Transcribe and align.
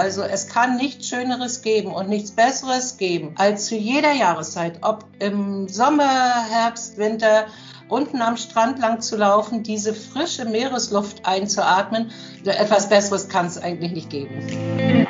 Also 0.00 0.22
es 0.22 0.48
kann 0.48 0.78
nichts 0.78 1.08
Schöneres 1.08 1.60
geben 1.60 1.92
und 1.92 2.08
nichts 2.08 2.30
Besseres 2.30 2.96
geben, 2.96 3.34
als 3.36 3.66
zu 3.66 3.74
jeder 3.74 4.12
Jahreszeit, 4.12 4.78
ob 4.80 5.04
im 5.18 5.68
Sommer, 5.68 6.42
Herbst, 6.48 6.96
Winter, 6.96 7.44
unten 7.90 8.22
am 8.22 8.38
Strand 8.38 8.78
lang 8.78 9.02
zu 9.02 9.18
laufen, 9.18 9.62
diese 9.62 9.92
frische 9.92 10.46
Meeresluft 10.46 11.26
einzuatmen. 11.26 12.12
Etwas 12.46 12.88
Besseres 12.88 13.28
kann 13.28 13.44
es 13.44 13.58
eigentlich 13.58 13.92
nicht 13.92 14.08
geben. 14.08 15.06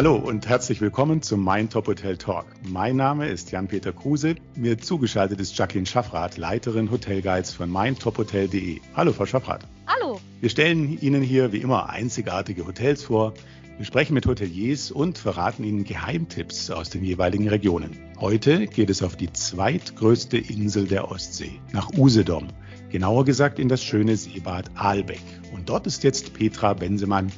Hallo 0.00 0.16
und 0.16 0.48
herzlich 0.48 0.80
willkommen 0.80 1.20
zum 1.20 1.44
Mein 1.44 1.68
Top 1.68 1.86
Hotel 1.86 2.16
Talk. 2.16 2.46
Mein 2.66 2.96
Name 2.96 3.28
ist 3.28 3.50
Jan-Peter 3.50 3.92
Kruse. 3.92 4.36
Mir 4.56 4.78
zugeschaltet 4.78 5.38
ist 5.42 5.58
Jacqueline 5.58 5.84
Schaffrath, 5.84 6.38
Leiterin 6.38 6.90
Hotelguides 6.90 7.52
von 7.52 7.68
meintophotel.de. 7.68 8.80
Hallo, 8.96 9.12
Frau 9.12 9.26
Schaffrath. 9.26 9.66
Hallo. 9.86 10.18
Wir 10.40 10.48
stellen 10.48 10.98
Ihnen 11.02 11.20
hier 11.20 11.52
wie 11.52 11.58
immer 11.58 11.90
einzigartige 11.90 12.66
Hotels 12.66 13.04
vor. 13.04 13.34
Wir 13.76 13.84
sprechen 13.84 14.14
mit 14.14 14.24
Hoteliers 14.24 14.90
und 14.90 15.18
verraten 15.18 15.64
Ihnen 15.64 15.84
Geheimtipps 15.84 16.70
aus 16.70 16.88
den 16.88 17.04
jeweiligen 17.04 17.50
Regionen. 17.50 17.94
Heute 18.18 18.68
geht 18.68 18.88
es 18.88 19.02
auf 19.02 19.16
die 19.16 19.30
zweitgrößte 19.30 20.38
Insel 20.38 20.86
der 20.86 21.10
Ostsee, 21.10 21.60
nach 21.72 21.90
Usedom. 21.92 22.48
Genauer 22.88 23.26
gesagt 23.26 23.58
in 23.58 23.68
das 23.68 23.84
schöne 23.84 24.16
Seebad 24.16 24.70
Aalbeck. 24.76 25.20
Und 25.52 25.68
dort 25.68 25.86
ist 25.86 26.04
jetzt 26.04 26.32
Petra 26.32 26.72
Bensemann, 26.72 27.30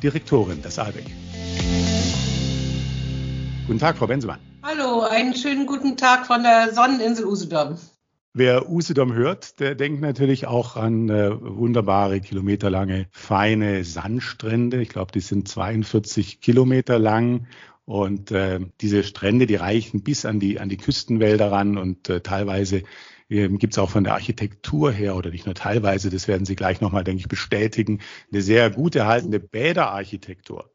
Direktorin 0.00 0.62
des 0.62 0.78
Aalbeck. 0.78 1.06
Guten 3.66 3.78
Tag, 3.78 3.96
Frau 3.96 4.06
Bensemann. 4.06 4.40
Hallo, 4.62 5.00
einen 5.00 5.34
schönen 5.34 5.64
guten 5.64 5.96
Tag 5.96 6.26
von 6.26 6.42
der 6.42 6.74
Sonneninsel 6.74 7.24
Usedom. 7.24 7.78
Wer 8.34 8.68
Usedom 8.68 9.14
hört, 9.14 9.58
der 9.58 9.74
denkt 9.74 10.02
natürlich 10.02 10.46
auch 10.46 10.76
an 10.76 11.08
äh, 11.08 11.30
wunderbare, 11.40 12.20
kilometerlange, 12.20 13.06
feine 13.10 13.82
Sandstrände. 13.82 14.82
Ich 14.82 14.90
glaube, 14.90 15.12
die 15.12 15.20
sind 15.20 15.48
42 15.48 16.42
Kilometer 16.42 16.98
lang. 16.98 17.46
Und 17.86 18.32
äh, 18.32 18.60
diese 18.82 19.02
Strände, 19.02 19.46
die 19.46 19.54
reichen 19.54 20.02
bis 20.02 20.26
an 20.26 20.40
die, 20.40 20.60
an 20.60 20.68
die 20.68 20.76
Küstenwälder 20.76 21.50
ran 21.50 21.78
und 21.78 22.10
äh, 22.10 22.20
teilweise 22.20 22.82
ähm, 23.30 23.58
gibt 23.58 23.72
es 23.72 23.78
auch 23.78 23.88
von 23.88 24.04
der 24.04 24.12
Architektur 24.12 24.92
her 24.92 25.16
oder 25.16 25.30
nicht 25.30 25.46
nur 25.46 25.54
teilweise, 25.54 26.10
das 26.10 26.28
werden 26.28 26.44
Sie 26.44 26.56
gleich 26.56 26.82
nochmal, 26.82 27.04
denke 27.04 27.20
ich, 27.20 27.28
bestätigen, 27.28 28.00
eine 28.30 28.42
sehr 28.42 28.68
gut 28.68 28.94
erhaltene 28.94 29.40
Bäderarchitektur. 29.40 30.70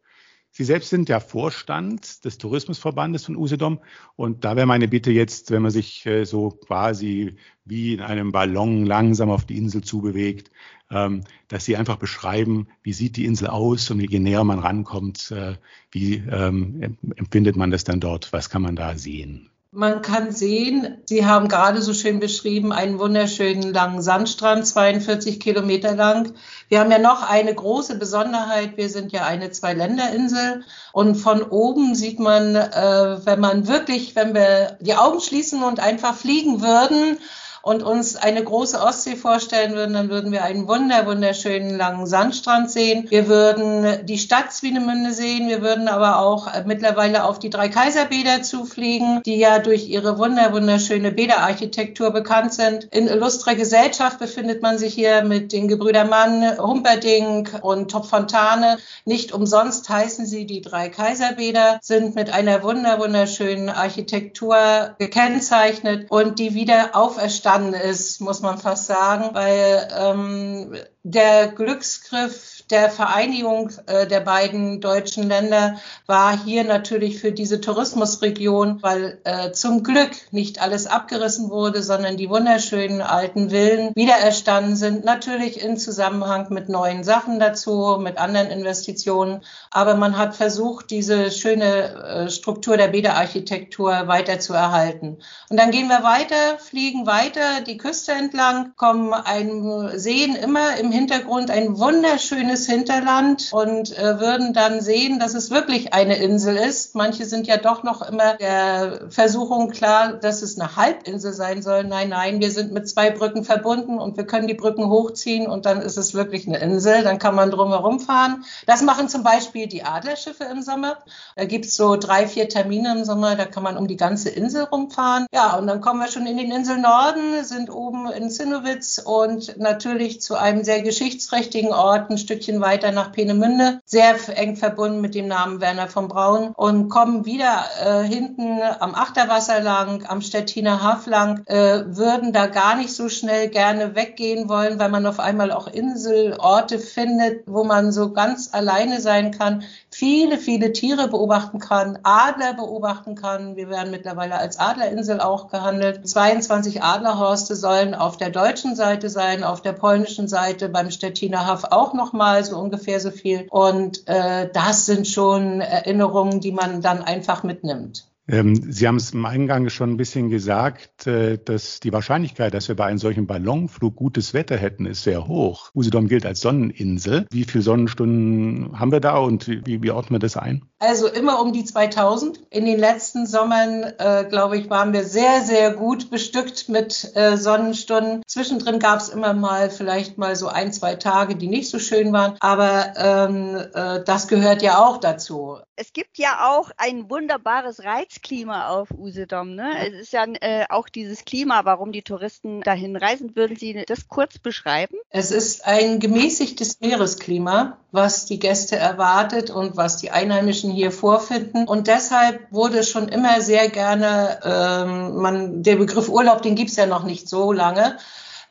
Sie 0.59 0.65
selbst 0.65 0.89
sind 0.89 1.07
der 1.07 1.21
Vorstand 1.21 2.25
des 2.25 2.37
Tourismusverbandes 2.37 3.23
von 3.23 3.37
Usedom. 3.37 3.79
Und 4.17 4.43
da 4.43 4.57
wäre 4.57 4.67
meine 4.67 4.89
Bitte 4.89 5.09
jetzt, 5.09 5.51
wenn 5.51 5.61
man 5.61 5.71
sich 5.71 6.05
äh, 6.05 6.25
so 6.25 6.49
quasi 6.49 7.37
wie 7.63 7.93
in 7.93 8.01
einem 8.01 8.33
Ballon 8.33 8.85
langsam 8.85 9.29
auf 9.29 9.45
die 9.45 9.55
Insel 9.55 9.85
zubewegt, 9.85 10.51
ähm, 10.91 11.23
dass 11.47 11.63
Sie 11.63 11.77
einfach 11.77 11.95
beschreiben, 11.95 12.67
wie 12.83 12.91
sieht 12.91 13.15
die 13.15 13.23
Insel 13.23 13.47
aus 13.47 13.89
und 13.89 14.01
je 14.01 14.19
näher 14.19 14.43
man 14.43 14.59
rankommt, 14.59 15.31
äh, 15.31 15.55
wie 15.91 16.15
ähm, 16.15 16.97
empfindet 17.15 17.55
man 17.55 17.71
das 17.71 17.85
dann 17.85 18.01
dort? 18.01 18.33
Was 18.33 18.49
kann 18.49 18.61
man 18.61 18.75
da 18.75 18.97
sehen? 18.97 19.49
Man 19.71 20.01
kann 20.01 20.31
sehen, 20.31 20.97
Sie 21.05 21.27
haben 21.27 21.47
gerade 21.47 21.83
so 21.83 21.93
schön 21.93 22.19
beschrieben, 22.19 22.71
einen 22.71 22.97
wunderschönen 22.97 23.71
langen 23.71 24.01
Sandstrand, 24.01 24.65
42 24.65 25.39
Kilometer 25.39 25.95
lang. 25.95 26.33
Wir 26.69 26.79
haben 26.79 26.89
ja 26.89 26.97
noch 26.97 27.21
eine 27.21 27.53
große 27.53 27.99
Besonderheit. 27.99 28.77
Wir 28.77 28.89
sind 28.89 29.11
ja 29.11 29.25
eine 29.25 29.51
Zwei-Länder-Insel. 29.51 30.63
Und 30.91 31.15
von 31.17 31.43
oben 31.43 31.93
sieht 31.93 32.19
man, 32.19 32.55
äh, 32.55 33.19
wenn 33.23 33.39
man 33.39 33.67
wirklich, 33.67 34.15
wenn 34.15 34.33
wir 34.33 34.79
die 34.81 34.95
Augen 34.95 35.19
schließen 35.19 35.61
und 35.61 35.79
einfach 35.79 36.15
fliegen 36.15 36.61
würden, 36.61 37.19
und 37.61 37.83
uns 37.83 38.15
eine 38.15 38.43
große 38.43 38.79
Ostsee 38.79 39.15
vorstellen 39.15 39.73
würden, 39.73 39.93
dann 39.93 40.09
würden 40.09 40.31
wir 40.31 40.43
einen 40.43 40.67
wunder, 40.67 41.05
wunderschönen 41.05 41.77
langen 41.77 42.05
Sandstrand 42.05 42.71
sehen. 42.71 43.07
Wir 43.09 43.27
würden 43.27 44.05
die 44.05 44.17
Stadt 44.17 44.51
Swinemünde 44.51 45.11
sehen. 45.11 45.49
Wir 45.49 45.61
würden 45.61 45.87
aber 45.87 46.19
auch 46.19 46.47
mittlerweile 46.65 47.23
auf 47.23 47.39
die 47.39 47.49
drei 47.49 47.69
Kaiserbäder 47.69 48.41
zufliegen, 48.43 49.21
die 49.25 49.37
ja 49.37 49.59
durch 49.59 49.89
ihre 49.89 50.17
wunder, 50.17 50.53
wunderschöne 50.53 51.11
Bäderarchitektur 51.11 52.11
bekannt 52.11 52.53
sind. 52.53 52.85
In 52.91 53.07
illustrer 53.07 53.55
Gesellschaft 53.55 54.19
befindet 54.19 54.61
man 54.61 54.77
sich 54.77 54.93
hier 54.93 55.23
mit 55.23 55.51
den 55.51 55.67
Gebrüder 55.67 56.05
Mann, 56.05 56.57
Humperdinck 56.57 57.59
und 57.61 57.91
Topfontane. 57.91 58.77
Nicht 59.05 59.33
umsonst 59.33 59.89
heißen 59.89 60.25
sie 60.25 60.45
die 60.45 60.61
drei 60.61 60.89
Kaiserbäder, 60.89 61.79
sind 61.81 62.15
mit 62.15 62.31
einer 62.33 62.63
wunder, 62.63 62.99
wunderschönen 62.99 63.69
Architektur 63.69 64.95
gekennzeichnet 64.97 66.09
und 66.09 66.39
die 66.39 66.53
wieder 66.53 66.91
auferstanden 66.93 67.48
entstanden 67.49 67.73
ist, 67.73 68.21
muss 68.21 68.41
man 68.41 68.59
fast 68.59 68.85
sagen, 68.85 69.33
weil 69.33 69.87
ähm, 69.97 70.75
der 71.03 71.47
Glücksgriff 71.47 72.58
der 72.69 72.91
Vereinigung 72.91 73.71
äh, 73.87 74.05
der 74.05 74.19
beiden 74.19 74.79
deutschen 74.79 75.27
Länder 75.27 75.77
war 76.05 76.37
hier 76.37 76.63
natürlich 76.63 77.19
für 77.19 77.31
diese 77.31 77.61
Tourismusregion, 77.61 78.83
weil 78.83 79.19
äh, 79.23 79.51
zum 79.51 79.83
Glück 79.83 80.11
nicht 80.31 80.61
alles 80.61 80.85
abgerissen 80.85 81.49
wurde, 81.49 81.81
sondern 81.81 82.17
die 82.17 82.29
wunderschönen 82.29 83.01
alten 83.01 83.49
Villen 83.49 83.95
wiedererstanden 83.95 84.75
sind. 84.75 85.03
Natürlich 85.03 85.61
in 85.61 85.77
Zusammenhang 85.77 86.47
mit 86.53 86.69
neuen 86.69 87.03
Sachen 87.03 87.39
dazu, 87.39 87.97
mit 87.99 88.17
anderen 88.17 88.49
Investitionen. 88.51 89.41
Aber 89.71 89.95
man 89.95 90.17
hat 90.17 90.35
versucht, 90.35 90.91
diese 90.91 91.31
schöne 91.31 91.65
äh, 91.65 92.29
Struktur 92.29 92.77
der 92.77 92.89
Bäderarchitektur 92.89 94.07
weiter 94.07 94.39
zu 94.39 94.53
erhalten. 94.53 95.17
Und 95.49 95.57
dann 95.57 95.71
gehen 95.71 95.87
wir 95.87 96.03
weiter, 96.03 96.59
fliegen 96.59 97.07
weiter 97.07 97.61
die 97.65 97.77
Küste 97.77 98.11
entlang, 98.11 98.73
kommen 98.75 99.13
ein, 99.13 99.89
sehen 99.95 100.35
immer 100.35 100.77
im 100.77 100.91
Hintergrund 100.91 101.49
ein 101.49 101.79
wunderschönes 101.79 102.58
schönes 102.59 102.67
Hinterland 102.67 103.49
und 103.51 103.97
äh, 103.97 104.19
würden 104.19 104.53
dann 104.53 104.81
sehen, 104.81 105.19
dass 105.19 105.33
es 105.33 105.51
wirklich 105.51 105.93
eine 105.93 106.17
Insel 106.17 106.55
ist. 106.57 106.95
Manche 106.95 107.25
sind 107.25 107.47
ja 107.47 107.57
doch 107.57 107.83
noch 107.83 108.01
immer 108.01 108.35
der 108.35 109.09
Versuchung 109.09 109.69
klar, 109.69 110.13
dass 110.13 110.41
es 110.41 110.59
eine 110.59 110.75
Halbinsel 110.75 111.33
sein 111.33 111.61
soll. 111.61 111.83
Nein, 111.83 112.09
nein, 112.09 112.39
wir 112.39 112.51
sind 112.51 112.71
mit 112.71 112.89
zwei 112.89 113.11
Brücken 113.11 113.43
verbunden 113.43 113.99
und 113.99 114.17
wir 114.17 114.25
können 114.25 114.47
die 114.47 114.53
Brücken 114.53 114.89
hochziehen 114.89 115.47
und 115.47 115.65
dann 115.65 115.81
ist 115.81 115.97
es 115.97 116.13
wirklich 116.13 116.47
eine 116.47 116.57
Insel. 116.57 117.03
Dann 117.03 117.19
kann 117.19 117.35
man 117.35 117.51
drumherum 117.51 117.99
fahren. 117.99 118.43
Das 118.65 118.81
machen 118.81 119.09
zum 119.09 119.23
Beispiel 119.23 119.67
die 119.67 119.83
Adlerschiffe 119.83 120.45
im 120.45 120.61
Sommer. 120.61 120.97
Da 121.35 121.45
gibt's 121.45 121.75
so 121.75 121.95
drei, 121.95 122.27
vier 122.27 122.49
Termine 122.49 122.91
im 122.97 123.05
Sommer, 123.05 123.35
da 123.35 123.45
kann 123.45 123.63
man 123.63 123.77
um 123.77 123.87
die 123.87 123.97
ganze 123.97 124.29
Insel 124.29 124.63
rumfahren. 124.63 125.27
Ja, 125.33 125.55
und 125.57 125.67
dann 125.67 125.81
kommen 125.81 125.99
wir 125.99 126.07
schon 126.07 126.25
in 126.25 126.37
den 126.37 126.51
Insel 126.51 126.77
Norden, 126.77 127.43
sind 127.43 127.69
oben 127.69 128.11
in 128.11 128.29
Zinnowitz 128.29 129.01
und 129.03 129.57
natürlich 129.57 130.21
zu 130.21 130.35
einem 130.35 130.63
sehr 130.63 130.81
geschichtsträchtigen 130.81 131.71
Ort, 131.71 132.09
ein 132.09 132.17
Stückchen 132.17 132.48
Stückchen 132.49 132.61
weiter 132.61 132.91
nach 132.91 133.11
Peenemünde, 133.11 133.79
sehr 133.85 134.15
eng 134.35 134.55
verbunden 134.55 135.01
mit 135.01 135.13
dem 135.13 135.27
Namen 135.27 135.61
Werner 135.61 135.87
von 135.87 136.07
Braun 136.07 136.49
und 136.55 136.89
kommen 136.89 137.25
wieder 137.25 137.65
äh, 137.83 138.03
hinten 138.03 138.59
am 138.79 138.95
Achterwasser 138.95 139.61
lang, 139.61 140.03
am 140.07 140.21
Stettiner 140.21 140.81
Haff 140.81 141.05
lang, 141.05 141.43
äh, 141.45 141.83
würden 141.85 142.33
da 142.33 142.47
gar 142.47 142.75
nicht 142.75 142.91
so 142.93 143.07
schnell 143.07 143.49
gerne 143.49 143.95
weggehen 143.95 144.49
wollen, 144.49 144.79
weil 144.79 144.89
man 144.89 145.05
auf 145.05 145.19
einmal 145.19 145.51
auch 145.51 145.67
Inselorte 145.67 146.79
findet, 146.79 147.43
wo 147.45 147.63
man 147.63 147.91
so 147.91 148.13
ganz 148.13 148.49
alleine 148.51 148.99
sein 148.99 149.31
kann 149.31 149.63
viele, 149.91 150.37
viele 150.37 150.71
Tiere 150.71 151.07
beobachten 151.07 151.59
kann, 151.59 151.99
Adler 152.03 152.53
beobachten 152.53 153.15
kann. 153.15 153.55
Wir 153.55 153.69
werden 153.69 153.91
mittlerweile 153.91 154.35
als 154.35 154.59
Adlerinsel 154.59 155.19
auch 155.19 155.49
gehandelt. 155.49 156.07
22 156.07 156.83
Adlerhorste 156.83 157.55
sollen 157.55 157.95
auf 157.95 158.17
der 158.17 158.29
deutschen 158.29 158.75
Seite 158.75 159.09
sein, 159.09 159.43
auf 159.43 159.61
der 159.61 159.73
polnischen 159.73 160.27
Seite 160.27 160.69
beim 160.69 160.91
Stettiner 160.91 161.47
Haff 161.47 161.65
auch 161.65 161.93
nochmal 161.93 162.43
so 162.43 162.57
ungefähr 162.57 162.99
so 162.99 163.11
viel. 163.11 163.47
Und 163.49 164.07
äh, 164.07 164.49
das 164.51 164.85
sind 164.85 165.07
schon 165.07 165.61
Erinnerungen, 165.61 166.39
die 166.39 166.51
man 166.51 166.81
dann 166.81 167.01
einfach 167.01 167.43
mitnimmt. 167.43 168.08
Ähm, 168.29 168.71
Sie 168.71 168.87
haben 168.87 168.97
es 168.97 169.11
im 169.11 169.25
Eingang 169.25 169.69
schon 169.69 169.91
ein 169.91 169.97
bisschen 169.97 170.29
gesagt, 170.29 171.07
äh, 171.07 171.39
dass 171.43 171.79
die 171.79 171.91
Wahrscheinlichkeit, 171.91 172.53
dass 172.53 172.67
wir 172.67 172.75
bei 172.75 172.85
einem 172.85 172.99
solchen 172.99 173.25
Ballonflug 173.25 173.95
gutes 173.95 174.35
Wetter 174.35 174.55
hätten, 174.55 174.85
ist 174.85 175.03
sehr 175.03 175.27
hoch. 175.27 175.71
Usedom 175.73 176.07
gilt 176.07 176.25
als 176.27 176.41
Sonneninsel. 176.41 177.25
Wie 177.31 177.43
viele 177.43 177.63
Sonnenstunden 177.63 178.79
haben 178.79 178.91
wir 178.91 178.99
da 178.99 179.17
und 179.17 179.47
wie, 179.47 179.81
wie 179.81 179.91
ordnen 179.91 180.15
wir 180.15 180.19
das 180.19 180.37
ein? 180.37 180.68
Also 180.79 181.07
immer 181.07 181.41
um 181.41 181.51
die 181.51 181.65
2000. 181.65 182.39
In 182.49 182.65
den 182.65 182.79
letzten 182.79 183.27
Sommern, 183.27 183.83
äh, 183.97 184.25
glaube 184.29 184.57
ich, 184.57 184.69
waren 184.69 184.93
wir 184.93 185.03
sehr, 185.03 185.41
sehr 185.41 185.73
gut 185.73 186.09
bestückt 186.09 186.69
mit 186.69 187.11
äh, 187.15 187.35
Sonnenstunden. 187.35 188.23
Zwischendrin 188.25 188.79
gab 188.79 188.99
es 188.99 189.09
immer 189.09 189.33
mal 189.33 189.69
vielleicht 189.69 190.17
mal 190.17 190.37
so 190.37 190.47
ein, 190.47 190.71
zwei 190.71 190.95
Tage, 190.95 191.35
die 191.35 191.47
nicht 191.47 191.69
so 191.69 191.79
schön 191.79 192.13
waren. 192.13 192.35
Aber 192.39 192.93
ähm, 192.95 193.57
äh, 193.73 194.03
das 194.05 194.29
gehört 194.29 194.61
ja 194.61 194.83
auch 194.83 194.97
dazu. 194.97 195.59
Es 195.75 195.93
gibt 195.93 196.17
ja 196.17 196.49
auch 196.49 196.71
ein 196.77 197.09
wunderbares 197.09 197.83
Reiz 197.83 198.21
Klima 198.21 198.69
auf 198.69 198.89
Usedom. 198.91 199.55
Ne? 199.55 199.71
Es 199.87 199.93
ist 199.93 200.13
ja 200.13 200.25
äh, 200.41 200.65
auch 200.69 200.89
dieses 200.89 201.23
Klima, 201.25 201.65
warum 201.65 201.91
die 201.91 202.01
Touristen 202.01 202.61
dahin 202.61 202.95
reisen. 202.95 203.35
Würden 203.35 203.55
Sie 203.55 203.83
das 203.87 204.07
kurz 204.07 204.39
beschreiben? 204.39 204.95
Es 205.09 205.31
ist 205.31 205.65
ein 205.65 205.99
gemäßigtes 205.99 206.81
Meeresklima, 206.81 207.77
was 207.91 208.25
die 208.25 208.39
Gäste 208.39 208.75
erwartet 208.75 209.49
und 209.49 209.77
was 209.77 209.97
die 209.97 210.11
Einheimischen 210.11 210.68
Menschen 210.69 210.75
hier 210.75 210.91
vorfinden. 210.91 211.67
Und 211.67 211.87
deshalb 211.87 212.51
wurde 212.51 212.83
schon 212.83 213.07
immer 213.09 213.41
sehr 213.41 213.69
gerne, 213.69 214.39
ähm, 214.43 215.17
man, 215.17 215.63
der 215.63 215.75
Begriff 215.75 216.09
Urlaub, 216.09 216.41
den 216.41 216.55
gibt's 216.55 216.75
ja 216.75 216.85
noch 216.85 217.03
nicht 217.03 217.27
so 217.27 217.51
lange. 217.51 217.97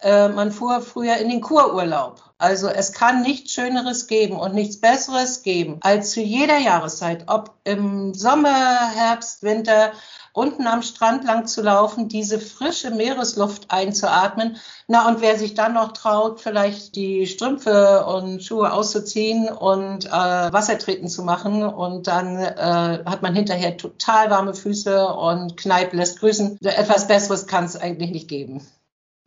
Äh, 0.00 0.28
man 0.28 0.52
fuhr 0.52 0.80
früher 0.80 1.16
in 1.16 1.28
den 1.28 1.40
Kururlaub. 1.40 2.22
Also 2.38 2.68
es 2.68 2.92
kann 2.92 3.22
nichts 3.22 3.52
Schöneres 3.52 4.06
geben 4.06 4.36
und 4.36 4.54
nichts 4.54 4.80
Besseres 4.80 5.42
geben, 5.42 5.78
als 5.80 6.12
zu 6.12 6.20
jeder 6.20 6.58
Jahreszeit, 6.58 7.24
ob 7.26 7.50
im 7.64 8.14
Sommer, 8.14 8.90
Herbst, 8.94 9.42
Winter, 9.42 9.90
unten 10.32 10.66
am 10.66 10.82
Strand 10.82 11.24
lang 11.24 11.46
zu 11.46 11.62
laufen, 11.62 12.08
diese 12.08 12.38
frische 12.38 12.90
Meeresluft 12.90 13.70
einzuatmen. 13.70 14.56
Na, 14.86 15.08
und 15.08 15.20
wer 15.20 15.38
sich 15.38 15.54
dann 15.54 15.74
noch 15.74 15.92
traut, 15.92 16.40
vielleicht 16.40 16.96
die 16.96 17.26
Strümpfe 17.26 18.04
und 18.06 18.42
Schuhe 18.42 18.72
auszuziehen 18.72 19.48
und 19.48 20.06
äh, 20.06 20.10
Wasser 20.10 20.78
treten 20.78 21.08
zu 21.08 21.22
machen 21.22 21.62
und 21.62 22.06
dann 22.06 22.38
äh, 22.38 23.04
hat 23.04 23.22
man 23.22 23.34
hinterher 23.34 23.76
total 23.76 24.30
warme 24.30 24.54
Füße 24.54 25.06
und 25.06 25.56
Kneipp 25.56 25.92
lässt 25.92 26.20
grüßen. 26.20 26.58
Etwas 26.62 27.08
Besseres 27.08 27.46
kann 27.46 27.64
es 27.64 27.76
eigentlich 27.76 28.10
nicht 28.10 28.28
geben. 28.28 28.66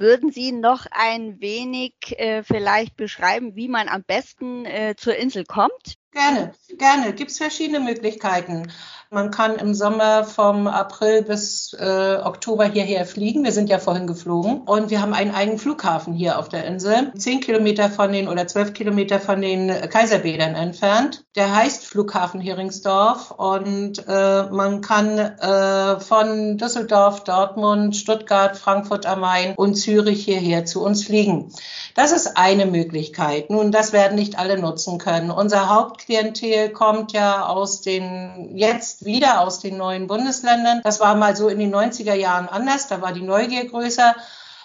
Würden 0.02 0.32
Sie 0.32 0.52
noch 0.52 0.88
ein 0.90 1.40
wenig 1.42 1.94
äh, 2.18 2.42
vielleicht 2.42 2.96
beschreiben, 2.96 3.56
wie 3.56 3.68
man 3.68 3.88
am 3.88 4.04
besten 4.04 4.66
äh, 4.66 4.96
zur 4.98 5.16
Insel 5.16 5.46
kommt? 5.46 6.00
Gerne, 6.12 6.54
gerne. 6.80 7.14
Gibt 7.14 7.30
es 7.30 7.38
verschiedene 7.38 7.80
Möglichkeiten. 7.80 8.72
Man 9.14 9.30
kann 9.30 9.58
im 9.58 9.74
Sommer 9.74 10.24
vom 10.24 10.68
April 10.68 11.24
bis 11.24 11.74
äh, 11.74 12.20
Oktober 12.24 12.64
hierher 12.64 13.06
fliegen. 13.06 13.44
Wir 13.44 13.52
sind 13.52 13.68
ja 13.68 13.78
vorhin 13.78 14.08
geflogen 14.08 14.62
und 14.62 14.90
wir 14.90 15.02
haben 15.02 15.14
einen 15.14 15.36
eigenen 15.36 15.60
Flughafen 15.60 16.14
hier 16.14 16.40
auf 16.40 16.48
der 16.48 16.64
Insel, 16.64 17.12
zehn 17.18 17.42
Kilometer 17.42 17.90
von 17.90 18.14
den 18.14 18.30
oder 18.30 18.48
zwölf 18.48 18.72
Kilometer 18.72 19.20
von 19.20 19.42
den 19.42 19.68
Kaiserbädern 19.68 20.56
entfernt. 20.56 21.26
Der 21.38 21.56
heißt 21.56 21.86
Flughafen 21.86 22.42
Heringsdorf 22.42 23.32
und 23.32 24.06
äh, 24.06 24.44
man 24.52 24.82
kann 24.82 25.18
äh, 25.18 25.98
von 26.02 26.58
Düsseldorf, 26.58 27.24
Dortmund, 27.24 27.96
Stuttgart, 27.96 28.58
Frankfurt 28.58 29.06
am 29.06 29.22
Main 29.22 29.54
und 29.56 29.76
Zürich 29.76 30.26
hierher 30.26 30.66
zu 30.66 30.84
uns 30.84 31.06
fliegen. 31.06 31.54
Das 31.96 32.12
ist 32.12 32.36
eine 32.36 32.66
Möglichkeit. 32.66 33.50
Nun, 33.50 33.72
das 33.72 33.94
werden 33.94 34.16
nicht 34.16 34.38
alle 34.38 34.60
nutzen 34.60 34.98
können. 34.98 35.32
Unser 35.32 35.74
Hauptklientel 35.74 36.72
kommt 36.72 37.14
ja 37.14 37.46
aus 37.46 37.80
den 37.80 38.58
jetzt 38.58 39.06
wieder 39.06 39.40
aus 39.40 39.62
den 39.62 39.78
neuen 39.78 40.08
Bundesländern. 40.08 40.82
Das 40.84 41.00
war 41.00 41.16
mal 41.16 41.38
so 41.38 41.48
in 41.48 41.60
den 41.60 41.74
90er 41.74 42.14
Jahren 42.14 42.50
anders, 42.50 42.90
da 42.90 43.02
war 43.02 43.14
die 43.14 43.22
Neugier 43.22 43.70
größer. 43.70 44.16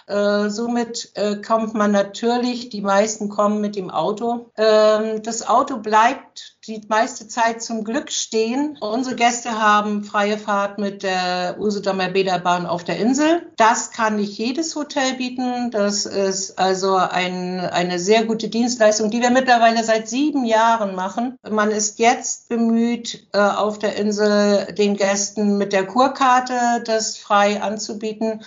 Äh, 0.07 0.49
somit 0.49 1.11
äh, 1.15 1.35
kommt 1.41 1.73
man 1.73 1.91
natürlich, 1.91 2.69
die 2.69 2.81
meisten 2.81 3.27
kommen 3.27 3.59
mit 3.59 3.75
dem 3.75 3.89
Auto. 3.89 4.51
Ähm, 4.57 5.21
das 5.21 5.47
Auto 5.47 5.77
bleibt 5.77 6.56
die 6.67 6.81
meiste 6.89 7.27
Zeit 7.27 7.61
zum 7.61 7.85
Glück 7.85 8.11
stehen. 8.11 8.77
Unsere 8.81 9.15
Gäste 9.15 9.61
haben 9.61 10.03
freie 10.03 10.37
Fahrt 10.37 10.79
mit 10.79 11.01
der 11.01 11.55
Usedomer 11.59 12.09
Bäderbahn 12.09 12.65
auf 12.65 12.83
der 12.83 12.97
Insel. 12.97 13.49
Das 13.55 13.91
kann 13.91 14.17
nicht 14.17 14.37
jedes 14.37 14.75
Hotel 14.75 15.13
bieten. 15.13 15.71
Das 15.71 16.05
ist 16.05 16.59
also 16.59 16.95
ein, 16.95 17.61
eine 17.61 17.99
sehr 17.99 18.25
gute 18.25 18.49
Dienstleistung, 18.49 19.09
die 19.09 19.21
wir 19.21 19.29
mittlerweile 19.29 19.83
seit 19.83 20.09
sieben 20.09 20.43
Jahren 20.43 20.93
machen. 20.95 21.37
Man 21.49 21.71
ist 21.71 21.99
jetzt 21.99 22.49
bemüht, 22.49 23.27
äh, 23.31 23.39
auf 23.39 23.79
der 23.79 23.95
Insel 23.95 24.73
den 24.73 24.97
Gästen 24.97 25.57
mit 25.57 25.71
der 25.71 25.87
Kurkarte 25.87 26.83
das 26.85 27.17
frei 27.17 27.61
anzubieten. 27.61 28.43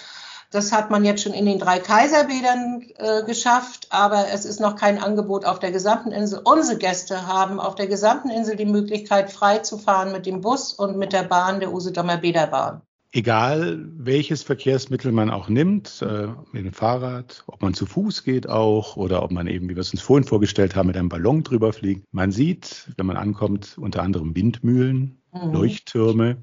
Das 0.51 0.73
hat 0.73 0.91
man 0.91 1.05
jetzt 1.05 1.23
schon 1.23 1.33
in 1.33 1.47
den 1.47 1.61
drei 1.61 1.79
Kaiserbädern 1.79 2.83
äh, 2.97 3.23
geschafft, 3.25 3.87
aber 3.91 4.27
es 4.33 4.45
ist 4.45 4.59
noch 4.61 4.75
kein 4.75 4.99
Angebot 4.99 5.45
auf 5.45 5.61
der 5.61 5.71
gesamten 5.71 6.11
Insel. 6.11 6.41
Unsere 6.43 6.77
Gäste 6.77 7.29
haben 7.29 7.61
auf 7.61 7.77
der 7.77 7.87
gesamten 7.87 8.31
Insel 8.31 8.57
die 8.57 8.65
Möglichkeit, 8.65 9.31
frei 9.31 9.59
zu 9.59 9.79
fahren 9.79 10.11
mit 10.11 10.27
dem 10.27 10.41
Bus 10.41 10.73
und 10.73 10.99
mit 10.99 11.13
der 11.13 11.23
Bahn 11.23 11.61
der 11.61 11.73
Usedomer 11.73 12.17
Bäderbahn. 12.17 12.83
Egal 13.13 13.85
welches 13.97 14.43
Verkehrsmittel 14.43 15.11
man 15.11 15.31
auch 15.31 15.49
nimmt, 15.49 16.03
äh, 16.03 16.29
mit 16.53 16.65
dem 16.65 16.73
Fahrrad, 16.73 17.45
ob 17.47 17.63
man 17.63 17.75
zu 17.75 17.87
Fuß 17.87 18.25
geht 18.25 18.49
auch 18.49 18.97
oder 18.97 19.23
ob 19.23 19.33
man 19.33 19.47
eben, 19.47 19.69
wie 19.69 19.75
wir 19.75 19.81
es 19.81 19.93
uns 19.93 20.03
vorhin 20.03 20.27
vorgestellt 20.27 20.75
haben, 20.75 20.89
mit 20.89 20.97
einem 20.97 21.09
Ballon 21.09 21.43
drüber 21.45 21.73
fliegt. 21.73 22.05
Man 22.13 22.31
sieht, 22.33 22.89
wenn 22.97 23.07
man 23.07 23.17
ankommt, 23.17 23.77
unter 23.79 24.03
anderem 24.03 24.37
Windmühlen, 24.37 25.20
mhm. 25.33 25.53
Leuchttürme. 25.53 26.39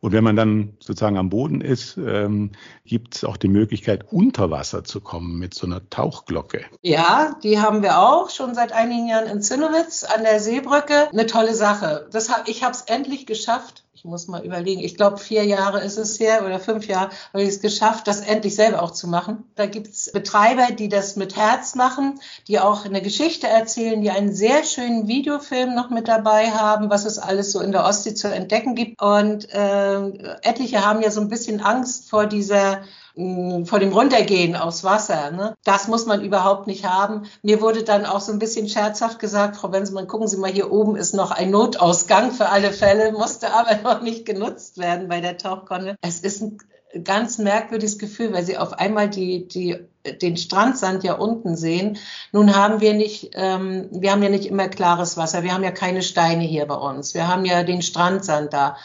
Und 0.00 0.12
wenn 0.12 0.24
man 0.24 0.36
dann 0.36 0.76
sozusagen 0.80 1.16
am 1.16 1.30
Boden 1.30 1.60
ist, 1.60 1.96
ähm, 1.96 2.52
gibt 2.84 3.16
es 3.16 3.24
auch 3.24 3.36
die 3.36 3.48
Möglichkeit, 3.48 4.12
unter 4.12 4.50
Wasser 4.50 4.84
zu 4.84 5.00
kommen 5.00 5.38
mit 5.38 5.54
so 5.54 5.66
einer 5.66 5.88
Tauchglocke. 5.88 6.64
Ja, 6.82 7.36
die 7.42 7.60
haben 7.60 7.82
wir 7.82 7.98
auch 7.98 8.30
schon 8.30 8.54
seit 8.54 8.72
einigen 8.72 9.08
Jahren 9.08 9.28
in 9.28 9.42
Zinnowitz 9.42 10.04
an 10.04 10.22
der 10.22 10.40
Seebrücke. 10.40 11.08
Eine 11.12 11.26
tolle 11.26 11.54
Sache. 11.54 12.08
Das 12.12 12.30
hab, 12.30 12.48
ich 12.48 12.64
habe 12.64 12.74
es 12.74 12.82
endlich 12.82 13.26
geschafft 13.26 13.84
ich 13.94 14.04
muss 14.04 14.26
mal 14.26 14.42
überlegen, 14.42 14.80
ich 14.80 14.96
glaube, 14.96 15.18
vier 15.18 15.44
Jahre 15.44 15.80
ist 15.82 15.98
es 15.98 16.18
her 16.18 16.44
oder 16.46 16.58
fünf 16.58 16.86
Jahre 16.86 17.10
habe 17.32 17.42
ich 17.42 17.50
es 17.50 17.60
geschafft, 17.60 18.08
das 18.08 18.20
endlich 18.20 18.54
selber 18.54 18.82
auch 18.82 18.92
zu 18.92 19.06
machen. 19.06 19.44
Da 19.54 19.66
gibt 19.66 19.88
es 19.88 20.10
Betreiber, 20.10 20.72
die 20.72 20.88
das 20.88 21.16
mit 21.16 21.36
Herz 21.36 21.74
machen, 21.74 22.18
die 22.48 22.58
auch 22.58 22.86
eine 22.86 23.02
Geschichte 23.02 23.48
erzählen, 23.48 24.00
die 24.00 24.10
einen 24.10 24.34
sehr 24.34 24.64
schönen 24.64 25.08
Videofilm 25.08 25.74
noch 25.74 25.90
mit 25.90 26.08
dabei 26.08 26.50
haben, 26.52 26.88
was 26.88 27.04
es 27.04 27.18
alles 27.18 27.52
so 27.52 27.60
in 27.60 27.72
der 27.72 27.84
Ostsee 27.84 28.14
zu 28.14 28.32
entdecken 28.32 28.74
gibt. 28.74 29.00
Und 29.00 29.52
äh, 29.52 30.08
etliche 30.42 30.84
haben 30.84 31.02
ja 31.02 31.10
so 31.10 31.20
ein 31.20 31.28
bisschen 31.28 31.60
Angst 31.60 32.08
vor 32.08 32.26
dieser 32.26 32.82
vor 33.14 33.78
dem 33.78 33.92
Runtergehen 33.92 34.56
aufs 34.56 34.84
Wasser. 34.84 35.30
Ne? 35.30 35.54
Das 35.64 35.88
muss 35.88 36.06
man 36.06 36.24
überhaupt 36.24 36.66
nicht 36.66 36.86
haben. 36.86 37.24
Mir 37.42 37.60
wurde 37.60 37.82
dann 37.82 38.06
auch 38.06 38.20
so 38.20 38.32
ein 38.32 38.38
bisschen 38.38 38.68
scherzhaft 38.68 39.18
gesagt, 39.18 39.56
Frau 39.56 39.70
Wensemann, 39.72 40.06
gucken 40.06 40.28
Sie 40.28 40.38
mal, 40.38 40.50
hier 40.50 40.72
oben 40.72 40.96
ist 40.96 41.14
noch 41.14 41.30
ein 41.30 41.50
Notausgang 41.50 42.32
für 42.32 42.48
alle 42.48 42.72
Fälle, 42.72 43.12
musste 43.12 43.52
aber 43.52 43.76
noch 43.82 44.02
nicht 44.02 44.24
genutzt 44.24 44.78
werden 44.78 45.08
bei 45.08 45.20
der 45.20 45.36
Tauchkonne. 45.36 45.96
Es 46.00 46.20
ist 46.20 46.42
ein 46.42 46.58
ganz 47.04 47.38
merkwürdiges 47.38 47.98
Gefühl, 47.98 48.32
weil 48.32 48.44
Sie 48.44 48.56
auf 48.56 48.72
einmal 48.72 49.08
die, 49.08 49.46
die 49.46 49.78
den 50.20 50.36
Strandsand 50.36 51.04
ja 51.04 51.14
unten 51.14 51.56
sehen. 51.56 51.98
Nun 52.32 52.56
haben 52.56 52.80
wir 52.80 52.94
nicht, 52.94 53.30
ähm, 53.34 53.88
wir 53.92 54.12
haben 54.12 54.22
ja 54.22 54.28
nicht 54.28 54.46
immer 54.46 54.68
klares 54.68 55.16
Wasser. 55.16 55.42
Wir 55.42 55.54
haben 55.54 55.64
ja 55.64 55.70
keine 55.70 56.02
Steine 56.02 56.42
hier 56.44 56.66
bei 56.66 56.74
uns. 56.74 57.14
Wir 57.14 57.28
haben 57.28 57.44
ja 57.44 57.62
den 57.62 57.82
Strandsand 57.82 58.52
da. 58.52 58.76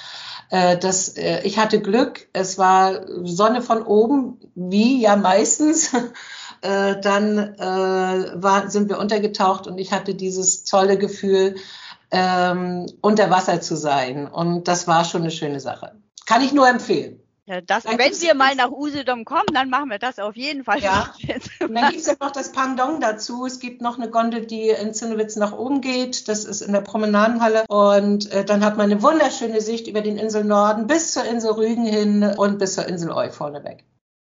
Äh, 0.50 0.78
das, 0.78 1.10
äh, 1.10 1.42
ich 1.44 1.58
hatte 1.58 1.82
Glück, 1.82 2.28
es 2.34 2.58
war 2.58 3.02
Sonne 3.24 3.62
von 3.62 3.84
oben, 3.84 4.40
wie 4.56 5.02
ja 5.02 5.16
meistens. 5.16 5.92
Äh, 6.62 7.00
dann 7.02 7.38
äh, 7.38 7.62
war, 7.62 8.72
sind 8.72 8.90
wir 8.90 8.98
untergetaucht 8.98 9.68
und 9.68 9.78
ich 9.78 9.92
hatte 9.92 10.16
dieses 10.16 10.64
tolle 10.64 10.98
Gefühl, 10.98 11.54
ähm, 12.10 12.88
unter 13.02 13.30
Wasser 13.30 13.62
zu 13.62 13.76
sein. 13.76 14.28
Und 14.28 14.68
das 14.68 14.88
war 14.88 15.06
schon 15.06 15.22
eine 15.22 15.30
schöne 15.30 15.60
Sache. 15.60 15.94
Kann 16.26 16.42
ich 16.42 16.54
nur 16.54 16.68
empfehlen. 16.68 17.20
Ja, 17.48 17.62
das, 17.62 17.86
wenn 17.86 17.98
wir 17.98 18.36
mal 18.36 18.56
nach 18.56 18.72
Usedom 18.72 19.24
kommen, 19.24 19.48
dann 19.54 19.70
machen 19.70 19.90
wir 19.90 20.00
das 20.00 20.20
auf 20.20 20.36
jeden 20.36 20.66
Fall. 20.66 20.82
Ja. 20.82 21.14
Und 21.62 21.74
dann 21.76 21.92
gibt 21.92 22.02
es 22.02 22.08
ja 22.08 22.16
noch 22.20 22.32
das 22.32 22.52
Pangdong 22.52 23.00
dazu. 23.00 23.46
Es 23.46 23.62
gibt 23.62 23.82
noch 23.82 23.98
eine 23.98 24.10
Gondel, 24.10 24.46
die 24.46 24.68
in 24.68 24.94
Zinnowitz 24.94 25.38
nach 25.38 25.54
oben 25.54 25.80
geht. 25.80 26.28
Das 26.28 26.44
ist 26.44 26.60
in 26.60 26.74
der 26.74 26.82
Promenadenhalle. 26.82 27.64
Und 27.70 28.30
äh, 28.34 28.44
dann 28.44 28.66
hat 28.66 28.76
man 28.76 28.92
eine 28.92 29.02
wunderschöne 29.02 29.62
Sicht 29.62 29.88
über 29.88 30.02
den 30.02 30.18
Insel 30.18 30.44
Norden 30.44 30.88
bis 30.88 31.14
zur 31.14 31.24
Insel 31.24 31.52
Rügen 31.52 31.86
hin 31.86 32.22
und 32.36 32.60
bis 32.60 32.76
zur 32.76 32.86
Insel 32.86 33.12
Eu 33.12 33.30
vorneweg. 33.32 33.86